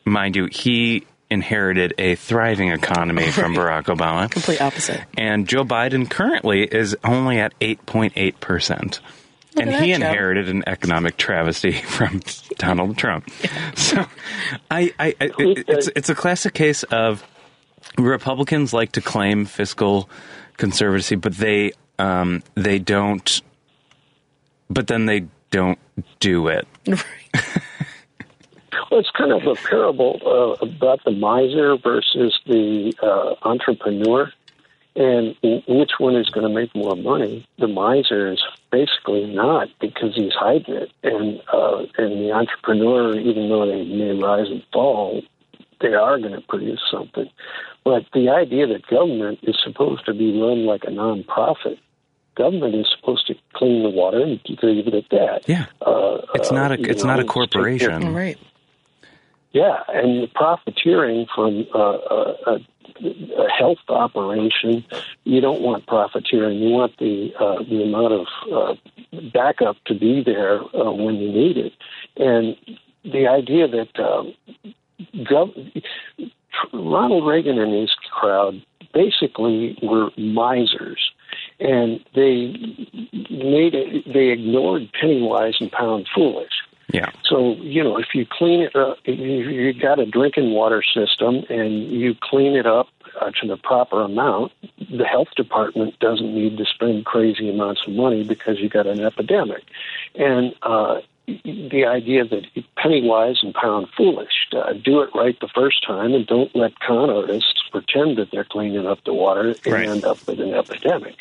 [0.04, 4.30] Mind you, he inherited a thriving economy from Barack Obama.
[4.30, 5.02] Complete opposite.
[5.16, 9.00] And Joe Biden currently is only at 8.8%.
[9.56, 10.06] And he that, Joe.
[10.08, 12.20] inherited an economic travesty from
[12.58, 13.28] Donald Trump.
[13.76, 14.04] So
[14.70, 17.24] I, I, I it- it's it's a classic case of
[17.98, 20.08] Republicans like to claim fiscal
[20.56, 23.40] conservacy, but they um, they don't
[24.70, 25.78] but then they don't
[26.20, 26.66] do it.
[28.90, 30.20] Well, it's kind of a parable
[30.60, 34.30] uh, about the miser versus the uh, entrepreneur,
[34.96, 35.34] and
[35.66, 37.46] which one is going to make more money.
[37.58, 43.48] The miser is basically not because he's hiding it, and uh, and the entrepreneur, even
[43.48, 45.22] though they may rise and fall,
[45.80, 47.28] they are going to produce something.
[47.84, 51.78] But the idea that government is supposed to be run like a nonprofit.
[52.36, 55.48] Government is supposed to clean the water and leave it at that.
[55.48, 55.66] Yeah.
[55.80, 58.02] Uh, It's uh, not a it's know, not a corporation.
[58.02, 58.38] All right.
[59.54, 64.84] Yeah, and profiteering from uh, a, a, health operation,
[65.22, 66.58] you don't want profiteering.
[66.58, 68.74] You want the uh, the amount of uh,
[69.32, 71.72] backup to be there uh, when you need it,
[72.16, 72.56] and
[73.04, 74.34] the idea that um,
[75.24, 75.82] gov-
[76.72, 78.60] Ronald Reagan and his crowd
[78.92, 81.12] basically were misers,
[81.60, 82.56] and they
[83.30, 86.52] made it, they ignored penny wise and pound foolish.
[86.92, 87.10] Yeah.
[87.24, 91.44] So you know, if you clean it up, if you got a drinking water system
[91.48, 92.88] and you clean it up
[93.20, 97.94] uh, to the proper amount, the health department doesn't need to spend crazy amounts of
[97.94, 99.62] money because you got an epidemic.
[100.14, 102.44] And uh, the idea that
[102.84, 106.78] penny wise and pound foolish, uh, do it right the first time and don't let
[106.80, 109.88] con artists pretend that they're cleaning up the water and Right.
[109.88, 111.14] end up with an epidemic.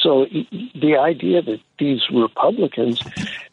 [0.00, 0.26] So
[0.74, 3.02] the idea that these Republicans,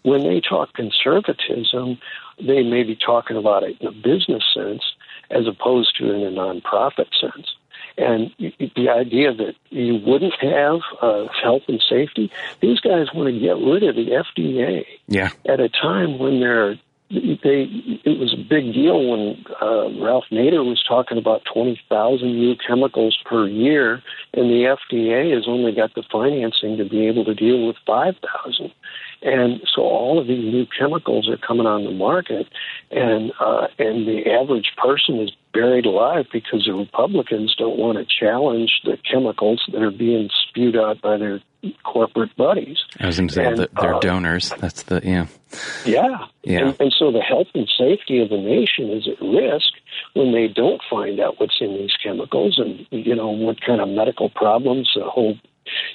[0.04, 1.98] when they talk conservatism,
[2.40, 4.84] they may be talking about it in a business sense
[5.32, 7.56] as opposed to in a nonprofit sense.
[7.98, 8.32] And
[8.76, 12.30] the idea that you wouldn't have uh, health and safety,
[12.62, 15.30] these guys want to get rid of the FDA Yeah.
[15.48, 16.78] at a time when they're
[17.10, 17.70] they
[18.04, 22.56] it was a big deal when uh, Ralph Nader was talking about twenty thousand new
[22.56, 24.02] chemicals per year,
[24.34, 28.16] and the FDA has only got the financing to be able to deal with five
[28.18, 28.72] thousand.
[29.22, 32.48] And so all of these new chemicals are coming on the market,
[32.90, 38.06] and uh, and the average person is buried alive because the Republicans don't want to
[38.06, 41.40] challenge the chemicals that are being spewed out by their
[41.84, 42.78] corporate buddies.
[43.00, 44.52] I was going to say And, they're uh, donors.
[44.60, 45.28] That's the yeah.
[45.86, 46.26] Yeah.
[46.44, 46.68] Yeah.
[46.68, 49.72] And, and so the health and safety of the nation is at risk
[50.14, 53.88] when they don't find out what's in these chemicals and, you know, what kind of
[53.90, 55.36] medical problems the whole,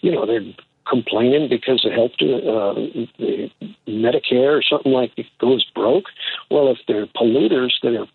[0.01, 0.55] you know, they're
[0.88, 2.75] complaining because the health, uh,
[3.18, 3.51] the
[3.87, 6.07] Medicare or something like it goes broke.
[6.51, 8.09] Well, if they're polluters that are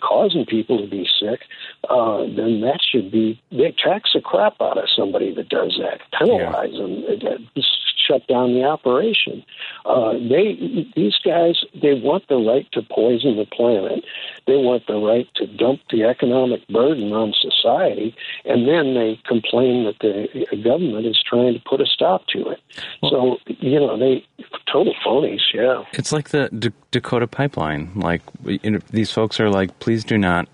[0.00, 1.40] causing people to be sick,
[1.88, 6.00] uh, then that should be they tax the crap out of somebody that does that,
[6.18, 7.62] penalize them, uh,
[8.08, 9.44] shut down the operation.
[9.84, 14.04] Uh, they these guys they want the right to poison the planet.
[14.46, 19.84] They want the right to dump the economic burden on society, and then they complain
[19.84, 22.60] that the government is trying to put a stop to it.
[23.08, 24.24] so you know they
[24.70, 25.40] total phonies.
[25.52, 25.84] Yeah.
[25.92, 27.90] It's like the D- Dakota pipeline.
[27.94, 30.48] Like you know, these folks are like, please do not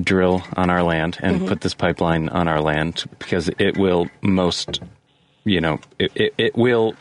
[0.00, 4.80] drill on our land and put this pipeline on our land because it will most,
[5.44, 6.94] you know, it, it, it will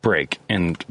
[0.00, 0.84] break and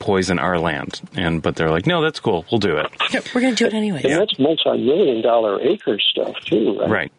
[0.00, 1.00] poison our land.
[1.14, 2.44] And but they're like, no, that's cool.
[2.50, 2.86] We'll do it.
[3.12, 4.02] Yep, we're going to do it anyway.
[4.04, 6.90] And that's multi-million dollar acre stuff too, right?
[6.90, 7.12] Right.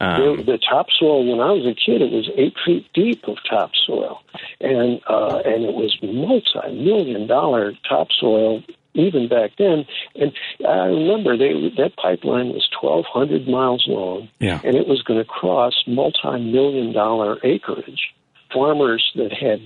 [0.00, 3.36] the, Um, the topsoil when I was a kid, it was eight feet deep of
[3.48, 4.22] topsoil,
[4.60, 8.62] and uh, and it was multi-million dollar topsoil
[8.94, 9.84] even back then.
[10.14, 10.32] And
[10.68, 14.60] I remember they that pipeline was twelve hundred miles long, Yeah.
[14.64, 18.12] and it was going to cross multi-million dollar acreage.
[18.52, 19.60] Farmers that had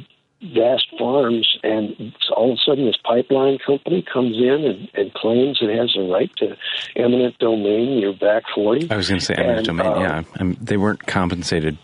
[0.54, 5.58] vast farms, and all of a sudden this pipeline company comes in and, and claims
[5.60, 6.56] it has the right to
[6.94, 8.88] eminent domain your back forty.
[8.90, 9.86] I was going to say eminent And, domain.
[9.86, 11.78] uh, yeah, um, they weren't compensated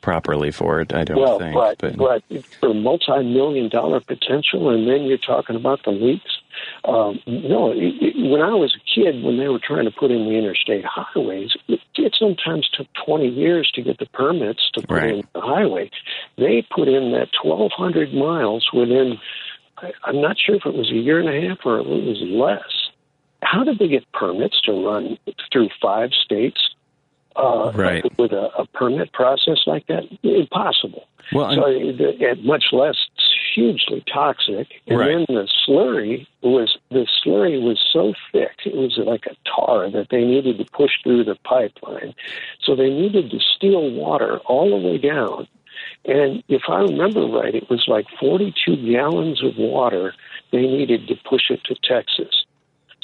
[0.00, 0.94] properly for it.
[0.94, 1.54] I don't well, think.
[1.54, 6.38] but, but but for multi-million dollar potential, and then you're talking about the leaks.
[6.84, 10.10] Um, no, it, it, when I was a kid, when they were trying to put
[10.10, 14.80] in the interstate highways, it, it sometimes took 20 years to get the permits to
[14.82, 15.10] put Right.
[15.14, 15.90] in the highway.
[16.36, 19.18] They put in that 1,200 miles within.
[19.78, 22.18] I, I'm not sure if it was a year and a half or it was
[22.22, 22.72] less.
[23.42, 25.18] How did they get permits to run
[25.52, 26.60] through five states?
[27.36, 28.02] Uh, Right.
[28.18, 31.06] With a, a permit process like that, impossible.
[31.32, 32.96] well, So, it- it- much less
[33.54, 34.80] hugely toxic.
[34.86, 35.08] And Right.
[35.08, 40.08] then the slurry was the slurry was so thick, it was like a tar that
[40.10, 42.14] they needed to push through the pipeline.
[42.62, 45.46] So they needed to steal water all the way down.
[46.04, 50.14] And if I remember right, it was like 42 gallons of water
[50.50, 52.46] they needed to push it to Texas.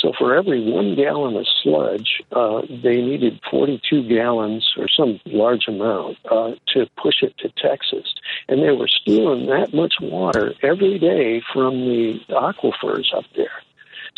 [0.05, 5.67] So for every one gallon of sludge, uh, they needed 42 gallons or some large
[5.67, 8.15] amount uh, to push it to Texas.
[8.47, 13.63] And they were stealing that much water every day from the aquifers up there.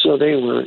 [0.00, 0.64] So they were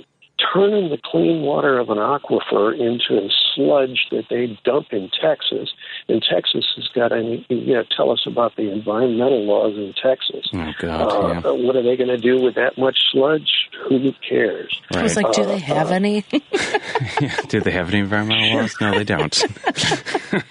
[0.53, 5.69] turning the clean water of an aquifer into a sludge that they dump in Texas.
[6.07, 10.47] And Texas has got any, you know, tell us about the environmental laws in Texas.
[10.53, 11.65] oh god, Uh, yeah.
[11.65, 13.49] What are they going to do with that much sludge?
[13.87, 14.81] Who cares?
[14.93, 16.21] I was like, do they have any?
[17.47, 18.75] Do they have any environmental laws?
[18.81, 19.43] No, they don't.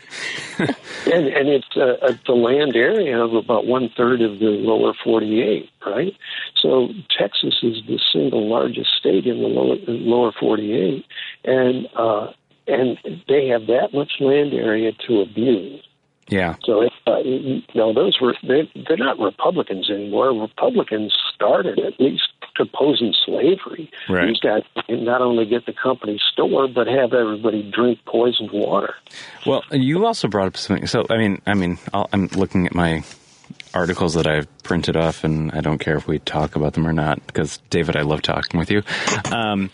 [1.07, 4.92] And and it's uh, uh, the land area of about one third of the lower
[5.05, 6.12] 48, right?
[6.61, 11.05] So Texas is the single largest state in the lower, lower 48,
[11.45, 12.33] and uh,
[12.67, 15.83] and they have that much land area to abuse.
[16.29, 16.57] Yeah.
[16.64, 20.29] So, uh, you know, those were they, they're not Republicans anymore.
[20.29, 22.29] Republicans started at least
[22.61, 23.91] opposing slavery.
[24.09, 24.27] Right.
[24.27, 28.95] These guys not only get the company store, but have everybody drink poisoned water.
[29.47, 30.87] Well, you also brought up something.
[30.87, 33.05] So, I mean, I mean, I'll, I'm looking at my
[33.74, 36.92] articles that I've printed off, and I don't care if we talk about them or
[36.92, 38.83] not because David, I love talking with you.
[39.33, 39.70] Um,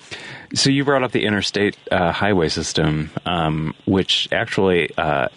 [0.55, 5.29] so you brought up the interstate uh, highway system, um, which actually uh,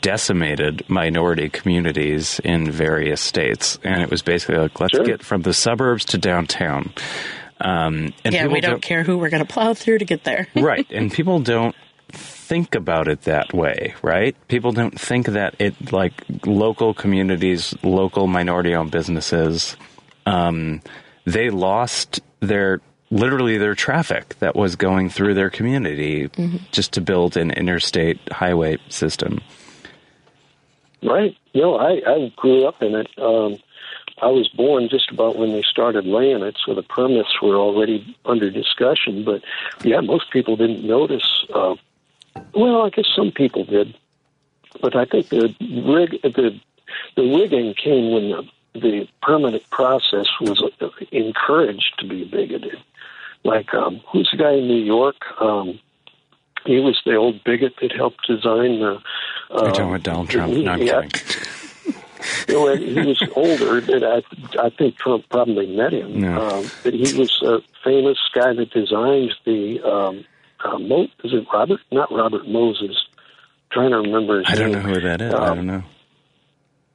[0.00, 5.04] decimated minority communities in various states, and it was basically like, let's Sure.
[5.04, 6.92] get from the suburbs to downtown.
[7.60, 10.24] Um, and Yeah, people we don't care who we're going to plow through to get
[10.24, 10.48] there.
[10.56, 11.74] right and people don't
[12.50, 16.12] think about it that way right people don't think that it like
[16.44, 19.76] local communities local minority owned businesses
[20.26, 20.82] um,
[21.26, 22.80] they lost their
[23.12, 26.28] literally their traffic that was going through their community
[26.72, 29.38] just to build an interstate highway system
[31.02, 31.34] Right.
[31.54, 33.08] No, I, I grew up in it.
[33.16, 33.58] Um,
[34.22, 38.14] I was born just about when they started laying it, so the permits were already
[38.26, 39.24] under discussion.
[39.24, 39.42] But
[39.82, 41.46] yeah, most people didn't notice.
[41.54, 41.76] Uh,
[42.54, 43.96] well, I guess some people did,
[44.80, 46.60] but I think the rig the
[47.16, 52.78] the rigging came when the the permanent process was uh, encouraged to be bigoted.
[53.42, 55.16] Like um, who's the guy in New York?
[55.40, 55.80] Um,
[56.66, 59.00] he was the old bigot that helped design the.
[59.50, 61.02] Uh, you're talking about donald trump no i'm yeah.
[61.02, 61.44] kidding
[62.48, 63.80] You know, he was older.
[63.80, 66.20] That I, I think Trump probably met him.
[66.20, 66.48] No.
[66.48, 69.80] Um, but he was a famous guy that designed the.
[69.80, 70.24] Um,
[70.64, 71.80] uh, Mo, is it Robert?
[71.92, 72.96] Not Robert Moses.
[73.72, 75.82] trying to remember his i don't know who that is i Um, don't know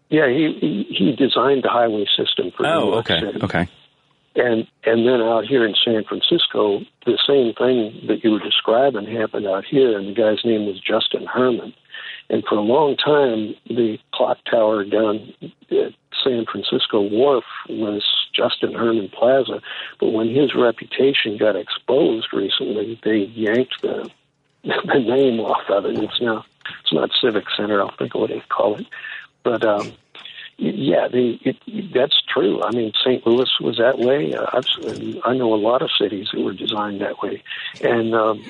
[0.10, 3.39] Yeah, he, he he designed the highway system for oh okay City.
[3.43, 3.67] okay
[4.35, 9.05] And and then out here in San Francisco, the same thing that you were describing
[9.05, 11.73] happened out here, and the guy's name was Justin Herman.
[12.29, 15.33] And for a long time, the clock tower down
[15.71, 15.93] at
[16.23, 19.61] San Francisco Wharf was Justin Herman Plaza.
[19.99, 24.09] But when his reputation got exposed recently, they yanked the
[24.63, 25.97] the name off of it.
[25.97, 26.43] It's now
[26.81, 27.81] it's not Civic Center.
[27.81, 28.87] I'll think of what they call it.
[29.43, 29.93] But um,
[30.57, 32.63] yeah, the, it, that's true.
[32.63, 33.25] I mean, St.
[33.27, 34.33] Louis was that way.
[34.33, 34.65] Uh, I've,
[35.25, 37.43] I know a lot of cities that were designed that way,
[37.81, 38.43] and um,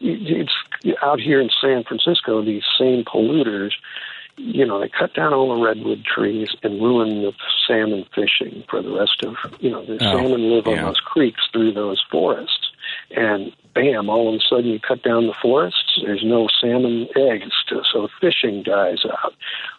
[0.00, 0.54] it's
[1.02, 2.42] out here in San Francisco.
[2.42, 3.72] These same polluters,
[4.36, 7.32] you know, they cut down all the redwood trees and ruin the
[7.66, 11.42] salmon fishing for the rest of, you know, the Oh, salmon live on those creeks
[11.52, 12.70] through those forests,
[13.10, 16.00] and bam, all of a sudden you cut down the forests.
[16.02, 19.34] There's no salmon eggs, to, so fishing dies out.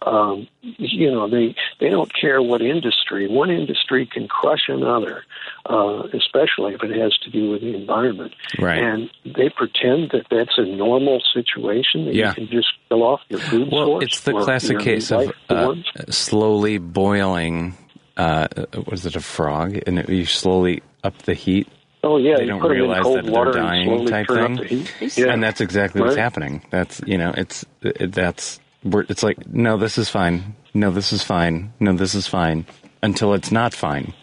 [0.06, 3.28] Um, you know, they they don't care what industry.
[3.28, 5.24] One industry can crush another,
[5.66, 8.34] uh, especially if it has to do with the environment.
[8.60, 8.78] Right.
[8.82, 12.30] And they pretend that that's a normal situation that Yeah.
[12.30, 14.04] you can just kill off your food Well, source.
[14.06, 15.74] it's the or classic case of uh,
[16.10, 17.76] slowly boiling.
[18.16, 19.80] Uh, what is it, a frog?
[19.86, 21.68] And it, you slowly up the heat,
[22.04, 24.56] Oh yeah, they you don't put 'em realize that they're dying type thing.
[24.56, 25.14] the.
[25.18, 25.34] Yeah.
[25.34, 26.64] and that's exactly what's happening.
[26.70, 30.56] That's you know, it's it, that's we're, it's like no, this is fine.
[30.74, 31.74] No, this is fine.
[31.80, 32.66] No, this is fine
[33.02, 34.14] until it's not fine.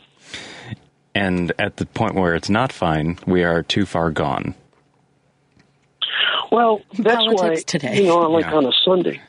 [1.16, 4.54] And at the point where it's not fine, we are too far gone.
[6.50, 7.96] Well, that's Politics why today.
[8.02, 8.54] you know, like Yeah.
[8.54, 9.20] on a Sunday,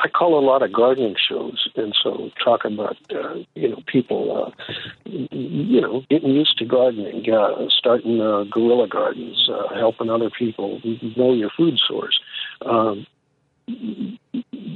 [0.00, 4.52] I call a lot of gardening shows, and so talk about uh, you know people,
[4.58, 4.72] uh,
[5.04, 10.80] you know, getting used to gardening, uh, starting uh, guerrilla gardens, uh, helping other people
[11.16, 12.18] know your food source.
[12.66, 13.06] Um,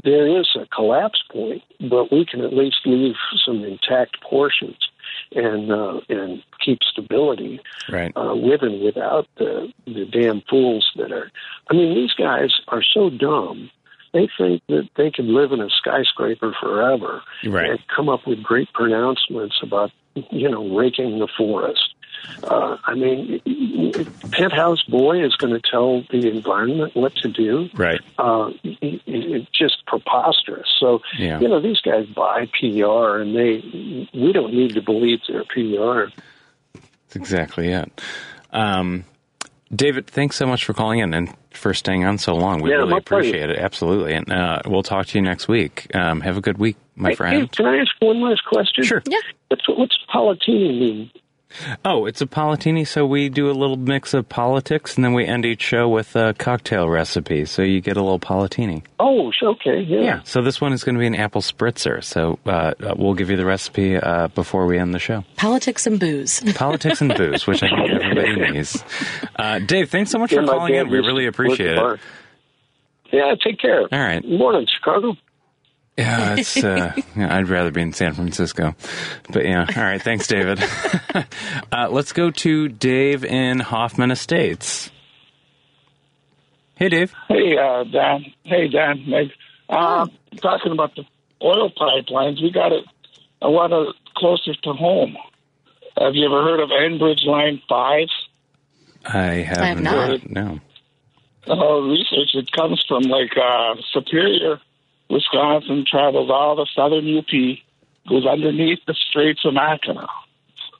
[0.04, 4.78] there is a collapse point, but we can at least leave some intact portions
[5.34, 8.12] and uh, and keep stability Right.
[8.16, 11.30] uh, with and without the the damn fools that are.
[11.70, 13.70] I mean, these guys are so dumb.
[14.12, 17.70] They think that they can live in a skyscraper forever Right.
[17.70, 19.90] and come up with great pronouncements about
[20.30, 21.94] you know raking the forest.
[22.42, 23.40] Uh, I mean,
[24.32, 27.68] penthouse boy is going to tell the environment what to do.
[27.74, 28.00] Right.
[28.18, 30.68] Uh, it, just preposterous.
[30.80, 31.38] So Yeah.
[31.40, 36.10] you know, these guys buy PR, and they we don't need to believe their PR.
[36.74, 38.00] That's exactly it.
[38.52, 39.04] Um,
[39.74, 42.60] David, thanks so much for calling in and for staying on so long.
[42.62, 43.28] We Yeah, really my pleasure.
[43.28, 43.58] appreciate it.
[43.58, 44.14] Absolutely.
[44.14, 45.94] And uh, we'll talk to you next week.
[45.94, 47.42] Um, have a good week, my Hey, friend.
[47.42, 48.84] Hey, can I ask one last question?
[48.84, 49.02] Sure.
[49.06, 49.18] Yeah.
[49.48, 51.10] What's, what's Politini mean?
[51.84, 55.24] Oh, it's a politini, so we do a little mix of politics, and then we
[55.24, 58.82] end each show with a cocktail recipe, so you get a little politini.
[59.00, 60.00] Oh, sh- okay, yeah.
[60.00, 63.14] Yeah, so this one is going to be an apple spritzer, so uh, uh, we'll
[63.14, 65.24] give you the recipe uh, before we end the show.
[65.36, 66.42] Politics and booze.
[66.54, 68.84] Politics and booze, which I think everybody needs.
[69.36, 70.88] Uh, Dave, thanks so much Yeah, for calling in.
[70.90, 72.00] We really appreciate it.
[73.10, 73.82] Yeah, take care.
[73.90, 74.22] All right.
[74.22, 75.16] Morning, Chicago.
[75.98, 76.56] Yeah, it's.
[76.56, 78.76] Uh, yeah, I'd rather be in San Francisco,
[79.30, 79.66] but yeah.
[79.76, 80.62] All right, thanks, David.
[81.72, 84.90] uh, let's go to Dave in Hoffman Estates.
[86.76, 87.12] Hey, Dave.
[87.26, 88.26] Hey, uh, Dan.
[88.44, 89.04] Hey, Dan.
[89.08, 89.32] Meg.
[89.68, 90.06] Uh,
[90.40, 91.02] talking about the
[91.42, 92.84] oil pipelines, we got it
[93.42, 95.16] a lot of closer to home.
[95.98, 98.08] Have you ever heard of Enbridge Line 5?
[99.04, 100.30] I have, have not.
[100.30, 100.60] No.
[101.48, 104.60] Uh, research, it comes from like uh, Superior,
[105.10, 107.58] Wisconsin, travels all the southern UP,
[108.08, 110.08] goes underneath the Straits of Mackinac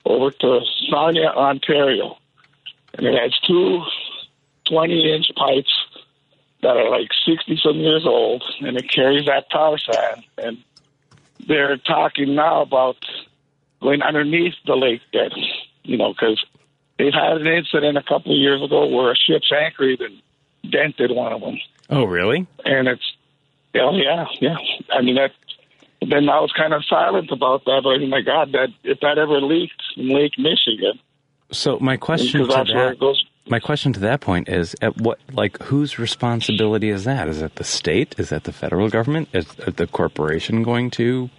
[0.05, 2.17] over to Sarnia, Ontario.
[2.93, 3.83] And it has two
[4.67, 5.71] 20 inch pipes
[6.61, 10.23] that are like 60 some years old, and it carries that tar sand.
[10.37, 10.57] And
[11.47, 12.97] they're talking now about
[13.81, 15.31] going underneath the lake bed,
[15.83, 16.43] you know, because
[16.97, 20.21] they've had an incident a couple of years ago where a ship's anchored and
[20.71, 21.57] dented one of them.
[21.89, 22.45] Oh, really?
[22.65, 23.13] And it's,
[23.75, 24.57] oh, yeah, yeah.
[24.91, 25.31] I mean, that.
[26.01, 29.17] Then I was kind of silent about that, but oh my God, that if that
[29.17, 30.97] ever leaked in Lake Michigan,
[31.51, 33.21] So my question to that, goes.
[33.49, 37.27] my question to that point is, at what, like, whose responsibility is that?
[37.27, 38.15] Is that the state?
[38.17, 39.27] Is that the federal government?
[39.33, 41.29] Is the corporation going to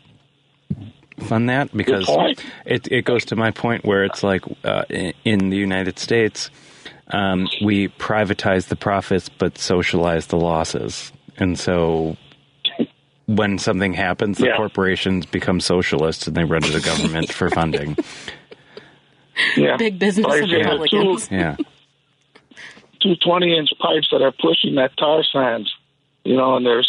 [1.20, 1.74] fund that?
[1.74, 2.06] Because
[2.66, 6.50] it it goes to my point where it's like uh, in, in the United States,
[7.12, 12.16] um, we privatize the profits but socialize the losses, and so.
[13.26, 14.56] When something happens, the Yeah.
[14.56, 17.96] corporations become socialists and they run to the government for funding.
[19.56, 19.76] Yeah.
[19.76, 21.28] Big business and yeah, Republicans.
[21.30, 21.54] Yeah.
[23.00, 25.72] two 20 inch pipes that are pushing that tar sands,
[26.24, 26.88] you know, and there's,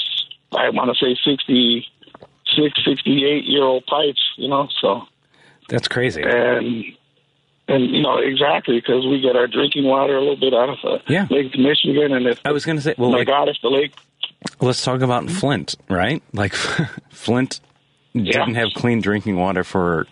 [0.51, 5.03] I want to say 66, 68 year old pipes, you know, so,
[5.69, 6.23] That's crazy.
[6.23, 6.85] and,
[7.67, 10.77] and, you know, exactly, because we get our drinking water a little bit out of
[10.83, 11.27] uh, Yeah.
[11.29, 13.69] Lake Michigan, and if, I was going to say, well, my like, God, if the
[13.69, 13.93] lake,
[14.59, 16.21] let's talk about Flint, right?
[16.33, 16.53] Like,
[17.09, 17.59] Flint
[18.13, 18.39] yeah.
[18.39, 20.07] didn't have clean drinking water for,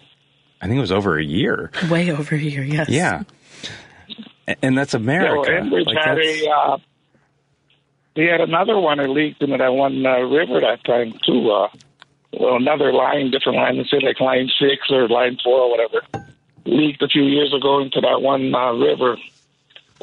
[0.62, 1.72] I think it was over a year.
[1.90, 2.90] Way over here, yes.
[2.90, 3.24] Yeah.
[4.62, 5.52] And that's America.
[5.64, 6.78] Like, had that's- a, uh,
[8.16, 11.52] they had another one that leaked into that one uh, river that time, too.
[11.52, 11.70] Uh,
[12.34, 16.02] well, another line, different line, let's say like line six or line four or whatever,
[16.66, 19.18] leaked a few years ago into that one uh, river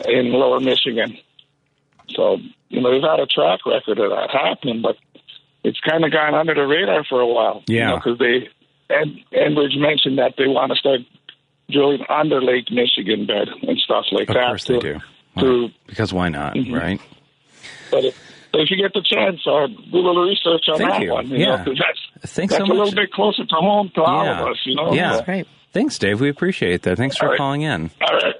[0.08, 1.18] in lower Michigan.
[2.14, 2.38] So,
[2.68, 4.96] you know, they've had a track record of that happening, but
[5.64, 7.62] it's kind of gone under the radar for a while.
[7.66, 7.96] Yeah.
[7.96, 8.48] Because they,
[8.94, 11.00] En- Enbridge mentioned that they want to start
[11.70, 14.42] drilling under Lake Michigan bed and stuff like of that.
[14.44, 15.00] Of course they to- do.
[15.40, 16.72] To, Because why not, Mm-hmm.
[16.74, 17.00] right?
[17.90, 18.18] but if,
[18.54, 21.12] if you get the chance, uh, do a little research on Thank that you.
[21.12, 21.28] one.
[21.28, 21.56] You Yeah.
[21.56, 24.48] know, 'cause that's, Thanks that's so a little bit closer to home to all of
[24.48, 24.94] us, you know?
[24.94, 25.16] Yeah.
[25.16, 25.46] That's right.
[25.72, 26.20] Thanks, Dave.
[26.22, 26.96] We appreciate that.
[26.96, 27.36] Thanks for All right.
[27.36, 27.90] calling in.
[28.00, 28.34] All right.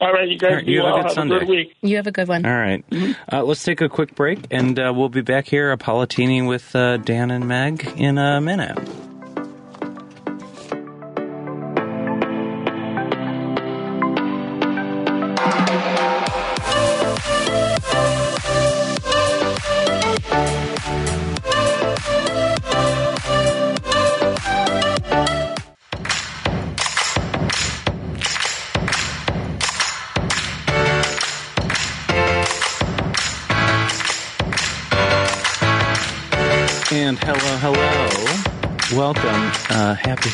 [0.00, 1.36] All right, you guys All right, be you have a good Have Sunday.
[1.36, 1.76] a good week.
[1.82, 2.46] You have a good one.
[2.46, 2.88] All right.
[2.90, 3.34] Mm-hmm.
[3.34, 6.74] Uh, let's take a quick break, and uh, we'll be back here, a Politini with
[6.74, 8.78] uh, Dan and Meg, in a minute.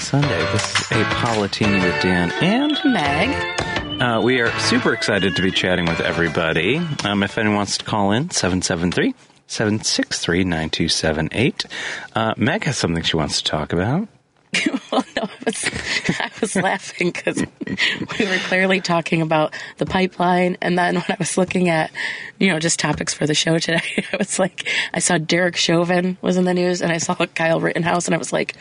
[0.07, 0.53] Sunday.
[0.53, 4.01] This is a Politini with Dan and Meg.
[4.01, 6.77] Uh, we are super excited to be chatting with everybody.
[7.05, 9.17] Um, if anyone wants to call in, 773
[9.49, 11.65] 763 9278.
[12.15, 14.07] Uh, Meg has something she wants to talk about.
[14.93, 15.71] well, no, I was,
[16.21, 20.57] I was laughing because we were clearly talking about the pipeline.
[20.63, 21.91] And then when I was looking at,
[22.39, 23.83] you know, just topics for the show today,
[24.13, 27.61] I was like, I saw Derek Chauvin was in the news and I saw Kyle
[27.61, 28.57] Rittenhouse and I was like,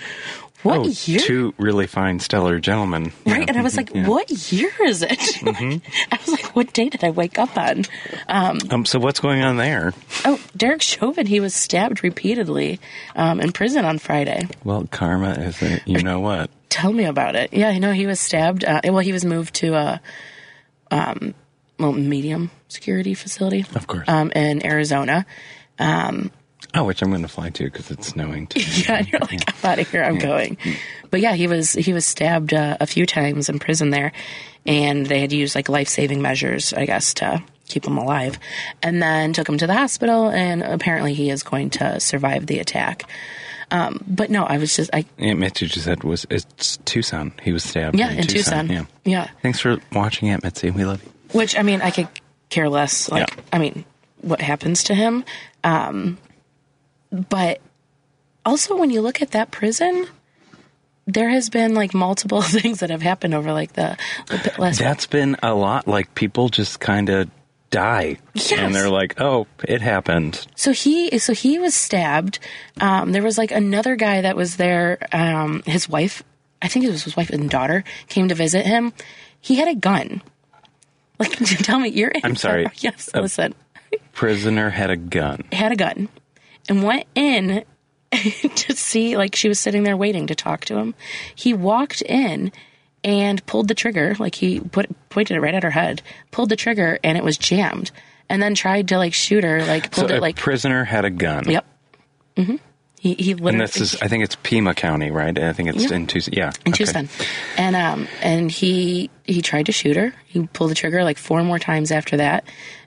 [0.66, 1.20] what oh, year?
[1.20, 3.12] two really fine, stellar gentlemen.
[3.26, 3.46] Right, Yeah.
[3.48, 4.08] and I was like, Yeah.
[4.08, 5.82] "What year is it?" I
[6.20, 7.86] was like, "What day did I wake up on?"
[8.28, 9.94] Um, so what's going on there?
[10.26, 12.80] Oh, Derek Chauvin, he was stabbed repeatedly
[13.16, 14.48] um, in prison on Friday.
[14.64, 16.50] Well, karma is a, you know what?
[16.70, 17.54] Tell me about it.
[17.54, 18.66] Yeah, I know he was stabbed.
[18.66, 20.02] Uh, well, he was moved to a
[20.92, 21.34] um,
[21.80, 24.08] well medium security facility, Of course.
[24.10, 25.26] um, in Arizona.
[26.76, 28.60] Oh, which I'm going to fly to because it's snowing too.
[28.82, 30.04] Yeah, and you're like, I'm out of here.
[30.04, 30.58] I'm going.
[31.10, 34.12] but yeah, he was he was stabbed uh, a few times in prison there,
[34.66, 38.38] and they had to use like life saving measures, I guess, to keep him alive,
[38.84, 42.60] and then took him to the hospital, and apparently he is going to survive the
[42.60, 43.10] attack.
[43.72, 47.34] Um, but no, I was just I Aunt Mitzi just said was it's Tucson.
[47.42, 47.98] He was stabbed.
[47.98, 48.86] yeah in, Tucson, Yeah.
[49.04, 49.30] yeah.
[49.42, 50.70] Thanks for watching, Aunt Mitzi.
[50.70, 51.12] We love you.
[51.32, 52.08] Which I mean, I could
[52.50, 53.10] care less.
[53.10, 53.44] Like, Yeah.
[53.52, 53.84] I mean,
[54.22, 55.26] what happens to him?
[55.64, 56.20] Um,
[57.12, 57.60] but
[58.46, 60.08] also, when you look at that prison,
[61.08, 63.98] there has been like multiple things that have happened over like the,
[64.28, 64.80] the last.
[64.80, 65.88] That's been a lot.
[65.88, 67.30] Like people just kind of
[67.72, 68.52] die, Yes.
[68.54, 72.40] and they're like, "Oh, it happened." So he, so he was stabbed.
[72.80, 75.00] Um, there was like another guy that was there.
[75.12, 76.24] Um, his wife,
[76.62, 78.94] I think it was his wife and daughter, came to visit him.
[79.42, 80.22] He had a gun.
[81.20, 81.32] Like,
[81.64, 82.10] tell me, you're.
[82.12, 82.68] In I'm sorry.
[82.78, 83.54] Yes, Uh, listen.
[84.14, 85.44] Prisoner had a gun.
[85.52, 86.10] had a gun
[86.70, 87.64] and went in
[88.12, 90.94] to see like she was sitting there waiting to talk to him
[91.36, 92.52] he walked in
[93.04, 96.02] and pulled the trigger like he put pointed it right at her head
[96.32, 97.92] pulled the trigger and it was jammed
[98.30, 101.06] and then tried to like shoot her like So pulled a it like prisoner had
[101.06, 101.50] a gun.
[101.50, 101.66] yep
[102.38, 102.56] Mm-hmm.
[103.00, 105.38] he, he literally And this is, I think it's Pima County, right?
[105.40, 105.96] I think it's Yeah.
[105.96, 106.34] in Tucson.
[106.34, 106.52] Yeah.
[106.66, 106.84] in okay.
[106.86, 107.08] Tucson,
[107.58, 110.14] and um, and he he tried to shoot her.
[110.26, 112.44] He pulled the trigger like four more times after that.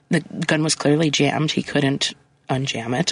[0.09, 1.49] The gun was clearly jammed.
[1.51, 2.13] He couldn't
[2.47, 3.11] unjam it.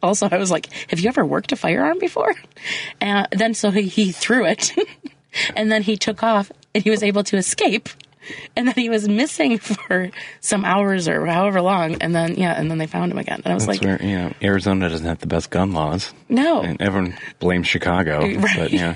[0.02, 2.34] also, I was like, "Have you ever worked a firearm before?"
[3.00, 4.74] And then so he, he threw it,
[5.56, 7.88] and then he took off, and he was able to escape.
[8.54, 12.70] And then he was missing for some hours or however long, and then yeah, and
[12.70, 13.40] then they found him again.
[13.44, 16.12] And I was That's like, where, you know, Arizona doesn't have the best gun laws.
[16.28, 18.20] "No, And everyone blames Chicago.
[18.20, 18.56] Right.
[18.56, 18.94] But yeah.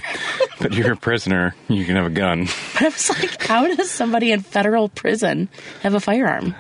[0.60, 2.46] But you're a prisoner, you can have a gun.
[2.74, 5.48] But I was like, how does somebody in federal prison
[5.82, 6.54] have a firearm?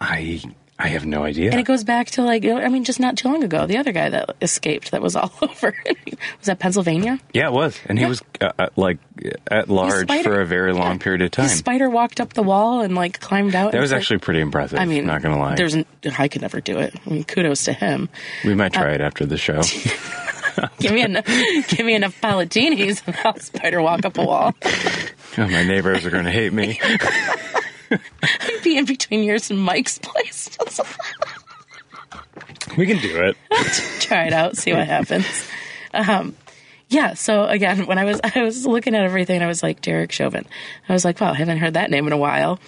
[0.00, 0.42] I
[0.80, 1.50] I have no idea.
[1.50, 3.90] And it goes back to like, I mean, just not too long ago, the other
[3.90, 5.74] guy that escaped that was all over.
[5.86, 7.18] was that Pennsylvania?
[7.32, 7.76] yeah, it was.
[7.86, 8.08] And he Yeah.
[8.08, 8.98] was uh, uh, like
[9.50, 10.98] at large for a very long yeah.
[10.98, 11.48] period of time.
[11.48, 13.72] spider walked up the wall and like climbed out.
[13.72, 14.78] that was like- actually pretty impressive.
[14.78, 15.56] I mean, not going to lie.
[15.56, 15.84] There's, n-
[16.16, 16.94] I could never do it.
[17.04, 18.08] I mean, kudos to him.
[18.44, 19.60] we might uh, try it after the show.
[20.80, 21.24] Give me enough,
[21.68, 24.54] give me enough politinis and I'll spider walk up a wall.
[24.64, 26.80] Oh, my neighbors are going to hate me.
[27.90, 28.00] I'd
[28.64, 30.56] be in between yours and Mike's place.
[32.76, 33.36] We can do it.
[34.00, 35.26] try it out, see what happens.
[35.94, 36.36] Um,
[36.88, 37.14] yeah.
[37.14, 40.46] So again, when I was I was looking at everything, I was like Derek Chauvin.
[40.88, 42.58] I was like, wow, I haven't heard that name in a while.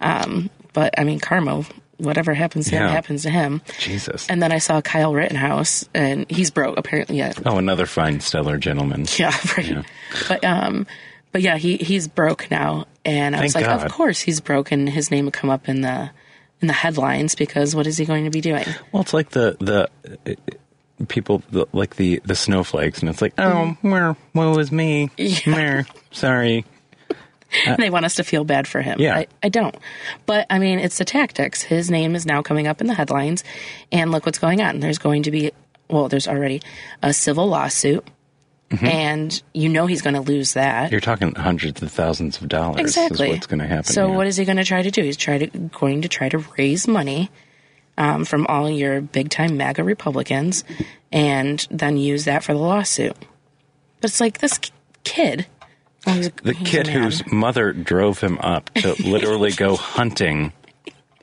[0.00, 1.66] Um, but I mean, Carmo,
[1.98, 2.90] whatever happens to him, Yeah.
[2.90, 3.62] happens to him.
[3.78, 4.28] Jesus.
[4.28, 7.18] And then I saw Kyle Rittenhouse, and he's broke apparently.
[7.18, 9.06] Yeah, oh, another fine, stellar gentleman.
[9.16, 9.66] yeah, right.
[9.66, 9.82] Yeah.
[10.28, 10.86] But um,
[11.32, 13.84] but yeah, he he's broke now, and I was like, God.
[13.84, 14.86] of course he's broken.
[14.86, 16.10] His name would come up in the
[16.60, 18.64] in the headlines because what is he going to be doing?
[18.92, 19.88] Well, it's like the the
[20.26, 25.10] uh, people the, like the the snowflakes, and it's like, oh, where woe is me,
[25.16, 25.84] Yeah.
[26.10, 26.64] Sorry.
[27.78, 29.00] they want us to feel bad for him.
[29.00, 29.16] Yeah.
[29.16, 29.74] I, I don't.
[30.26, 31.62] But I mean, it's the tactics.
[31.62, 33.42] His name is now coming up in the headlines,
[33.90, 34.80] and look what's going on.
[34.80, 35.52] There's going to be,
[35.88, 36.60] well, there's already
[37.02, 38.06] a civil lawsuit,
[38.82, 40.90] and you know he's going to lose that.
[40.92, 42.80] You're talking hundreds of thousands of dollars.
[42.80, 43.28] exactly.
[43.28, 43.84] Is what's going to happen?
[43.84, 45.02] So what is he going to try to do?
[45.02, 47.30] He's try to going to try to raise money
[47.96, 50.64] um, from all your big time MAGA Republicans,
[51.10, 53.16] and then use that for the lawsuit.
[54.00, 54.70] But it's like this k-
[55.02, 55.46] kid.
[56.06, 60.52] well, he's a- the he's kid whose mother drove him up to literally go hunting.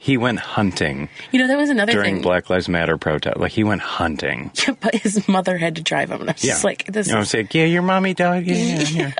[0.06, 2.22] He went hunting you know that was another during thing.
[2.22, 3.38] Black Lives Matter protest.
[3.38, 4.51] Like he went hunting.
[4.68, 6.22] Yeah, but his mother had to drive him.
[6.22, 8.45] And I was just like, this You know, is, it's like, yeah, your mommy died.
[8.45, 9.12] Yeah, yeah,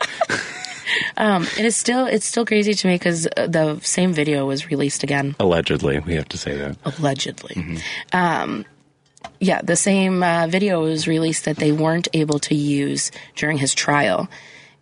[1.18, 1.42] yeah.
[1.58, 5.36] it is still, it's still crazy to me because the same video was released again,
[5.40, 6.78] Allegedly, we have to say that.
[6.86, 7.80] allegedly.
[8.14, 8.64] Um,
[9.40, 13.74] yeah, the same uh, video was released that they weren't able to use during his
[13.74, 14.30] trial.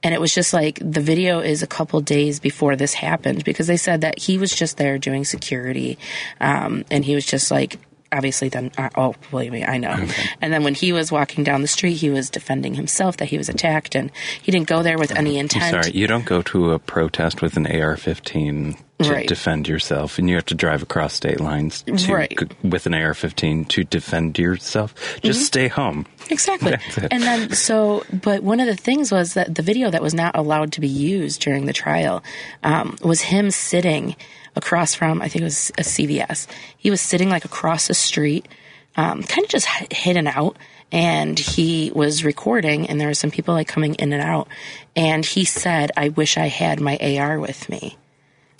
[0.03, 3.67] And it was just like the video is a couple days before this happened because
[3.67, 5.97] they said that he was just there doing security.
[6.41, 7.79] Um, and he was just like,
[8.13, 10.05] obviously, then, uh, oh, believe me, I know.
[10.41, 13.37] And then when he was walking down the street, he was defending himself that he
[13.37, 14.11] was attacked and
[14.41, 15.71] he didn't go there with any I'm intent.
[15.83, 19.27] sorry, you don't go to a protest with an AR-15 to Right.
[19.27, 22.29] defend yourself, and you have to drive across state lines to, Right.
[22.29, 22.69] Mm-hmm.
[22.69, 24.93] with an AR-15 to defend yourself.
[25.21, 26.05] Just stay home.
[26.29, 26.77] Exactly.
[27.11, 30.37] And then, so, but one of the things was that the video that was not
[30.37, 32.23] allowed to be used during the trial
[32.63, 34.15] um, was him sitting
[34.55, 36.47] across from, I think it was a CVS.
[36.77, 38.47] He was sitting like across the street,
[38.95, 40.57] um, kind of just hidden out.
[40.91, 44.47] And he was recording, and there were some people like coming in and out.
[44.95, 47.97] And he said, I wish I had my AR with me.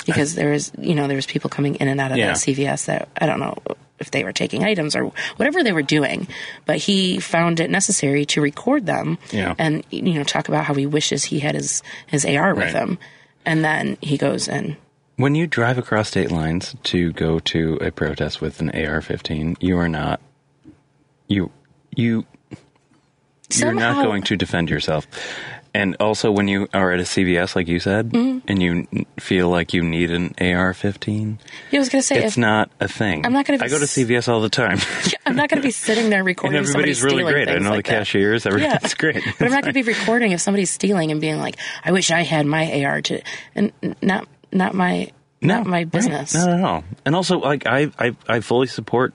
[0.05, 2.27] because there was you know there was people coming in and out of Yeah.
[2.27, 3.55] that CVS that I don't know
[3.99, 6.27] if they were taking items or whatever they were doing,
[6.65, 9.55] but he found it necessary to record them Yeah.
[9.57, 12.73] and you know talk about how he wishes he had his his AR with Right.
[12.73, 12.97] him,
[13.45, 14.75] and then he goes and
[15.16, 19.78] When you drive across state lines to go to a protest with an AR-15, you
[19.78, 20.20] are not
[21.28, 21.51] you
[21.95, 22.26] you
[23.53, 25.05] you're not going to defend yourself.
[25.76, 28.39] And also, when you are at a CVS, like you said, Mm-hmm.
[28.47, 28.88] and you
[29.20, 31.39] feel like you need an AR-15,
[31.72, 33.26] Yeah, I was gonna say it's if, not a thing.
[33.26, 34.78] I'm not gonna I go to CVS all the time,
[35.26, 36.59] I'm not gonna be sitting there and recording.
[36.59, 37.49] everybody's somebody really great.
[37.49, 37.97] I know like the that.
[37.99, 38.45] cashiers.
[38.45, 38.89] Everything's Yeah.
[38.97, 39.24] great.
[39.38, 42.11] But I'm not going to be recording if somebody's stealing and being like, "I wish
[42.11, 43.22] I had my AR to,"
[43.55, 45.91] and not not my not my right.
[45.91, 46.33] business.
[46.33, 46.83] No, no, no.
[47.05, 49.13] And also, like I, I, I fully support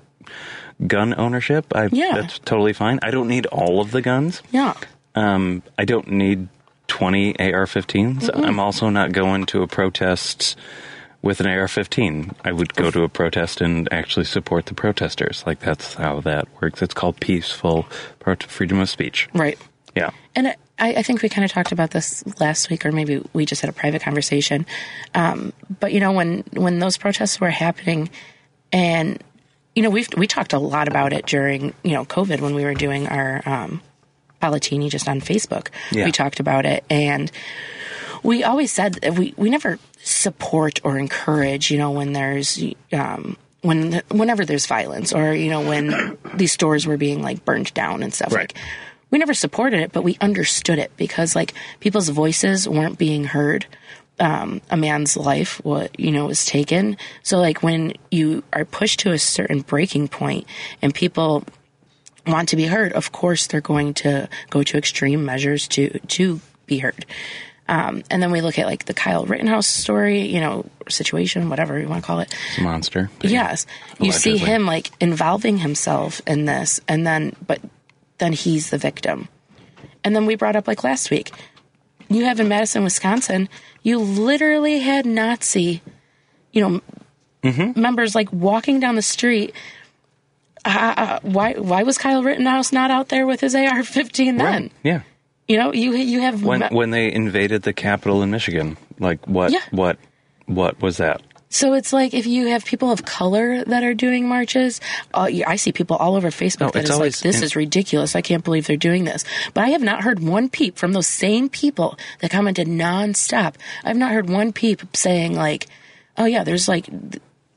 [0.87, 1.67] gun ownership.
[1.75, 2.13] I, Yeah.
[2.15, 2.99] that's totally fine.
[3.03, 4.43] I don't need all of the guns.
[4.51, 4.75] Yeah,
[5.15, 6.49] Um, I don't need
[6.89, 8.31] 20 AR-15s.
[8.35, 10.57] I'm also not going to a protest
[11.23, 12.35] with an AR-15.
[12.45, 15.43] I would go to a protest and actually support the protesters.
[15.47, 16.81] Like that's how that works.
[16.83, 17.87] It's called peaceful
[18.47, 19.29] freedom of speech.
[19.35, 19.59] right.
[19.97, 20.11] Yeah.
[20.37, 23.45] And I, I think we kind of talked about this last week, or maybe we
[23.47, 24.67] just had a private conversation.
[25.15, 28.11] Um, but you know, when when those protests were happening,
[28.73, 29.23] and
[29.75, 32.65] you know, we've we talked a lot about it during you know COVID when we
[32.65, 33.81] were doing our um,
[34.43, 35.69] Politini just on Facebook.
[35.91, 36.05] Yeah.
[36.05, 37.31] We talked about it, and
[38.23, 41.71] we always said that we we never support or encourage.
[41.71, 42.63] You know, when there's
[42.93, 47.75] um, when whenever there's violence, or you know, when these stores were being like burned
[47.75, 48.53] down and stuff Right.
[48.55, 48.63] like
[49.11, 53.67] we never supported it, but we understood it because like people's voices weren't being heard.
[54.21, 56.97] Um, a man's life, what you know, was taken.
[57.23, 60.47] So like when you are pushed to a certain breaking point
[60.83, 61.45] and people
[62.27, 66.41] want to be heard, of course they're going to go to extreme measures to to
[66.67, 67.07] be heard.
[67.69, 71.79] Um, and then we look at like the Kyle Rittenhouse story, you know, situation, whatever
[71.79, 72.35] you want to call it.
[72.49, 73.11] It's a monster.
[73.23, 73.67] Yes.
[74.01, 77.61] You see him like involving himself in this and then but
[78.19, 79.29] then he's the victim.
[80.05, 81.33] And then we brought up like last week.
[82.09, 83.49] You have in Madison, Wisconsin,
[83.83, 85.83] you literally had Nazi,
[86.53, 86.81] you know,
[87.45, 87.81] Mm-hmm.
[87.81, 89.55] members like walking down the street.
[90.65, 94.39] Uh, uh, why why was Kyle Rittenhouse not out there with his AR-15 then?
[94.63, 94.73] Right.
[94.83, 95.03] Yeah.
[95.47, 99.25] You know, you you have When me- when they invaded the Capitol in Michigan, like
[99.29, 99.61] what Yeah.
[99.71, 99.99] what
[100.47, 101.23] what was that?
[101.51, 104.81] So it's like if you have people of color that are doing marches,
[105.15, 108.15] uh, I see people all over Facebook No, that is like, "This is ridiculous!
[108.15, 109.25] I can't believe they're doing this."
[109.55, 113.55] But I have not heard one peep from those same people that commented nonstop.
[113.83, 115.67] I've not heard one peep saying like,
[116.19, 116.87] "Oh yeah, there's like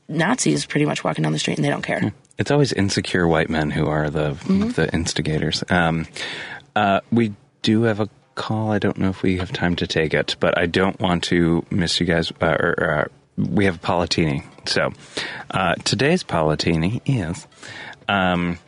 [0.08, 3.50] Nazis pretty much walking down the street and they don't care." It's always insecure white
[3.50, 4.70] men who are the Mm-hmm.
[4.70, 5.62] the instigators.
[5.68, 6.06] Um,
[6.74, 8.72] uh, we do have a call.
[8.72, 11.64] I don't know if we have time to take it, but I don't want to
[11.70, 12.32] miss you guys.
[12.40, 13.04] Uh, or, uh,
[13.36, 14.44] we have a Politini.
[14.68, 14.92] So
[15.50, 17.46] uh, today's Politini is
[18.08, 18.58] um,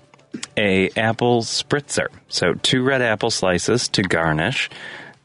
[0.56, 2.08] a apple spritzer.
[2.28, 4.70] So two red apple slices to garnish,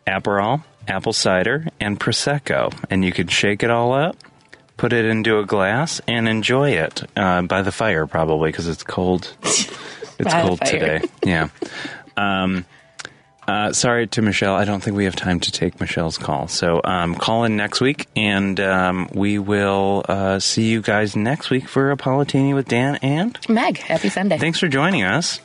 [0.08, 4.16] Aperol, apple cider, and prosecco, and you can shake it all up
[4.80, 8.84] put it into a glass and enjoy it uh, by the fire, probably because it's
[8.84, 9.36] cold.
[10.22, 11.00] It's cold fire.
[11.00, 11.02] today.
[11.24, 11.50] Yeah.
[12.18, 12.66] Um,
[13.50, 14.54] uh, sorry to Michelle.
[14.54, 16.48] I don't think we have time to take Michelle's call.
[16.48, 21.50] So um, call in next week, and um, we will uh, see you guys next
[21.50, 23.38] week for a Politini with Dan and.
[23.50, 24.38] Meg, happy Sunday.
[24.38, 25.40] Thanks for joining us.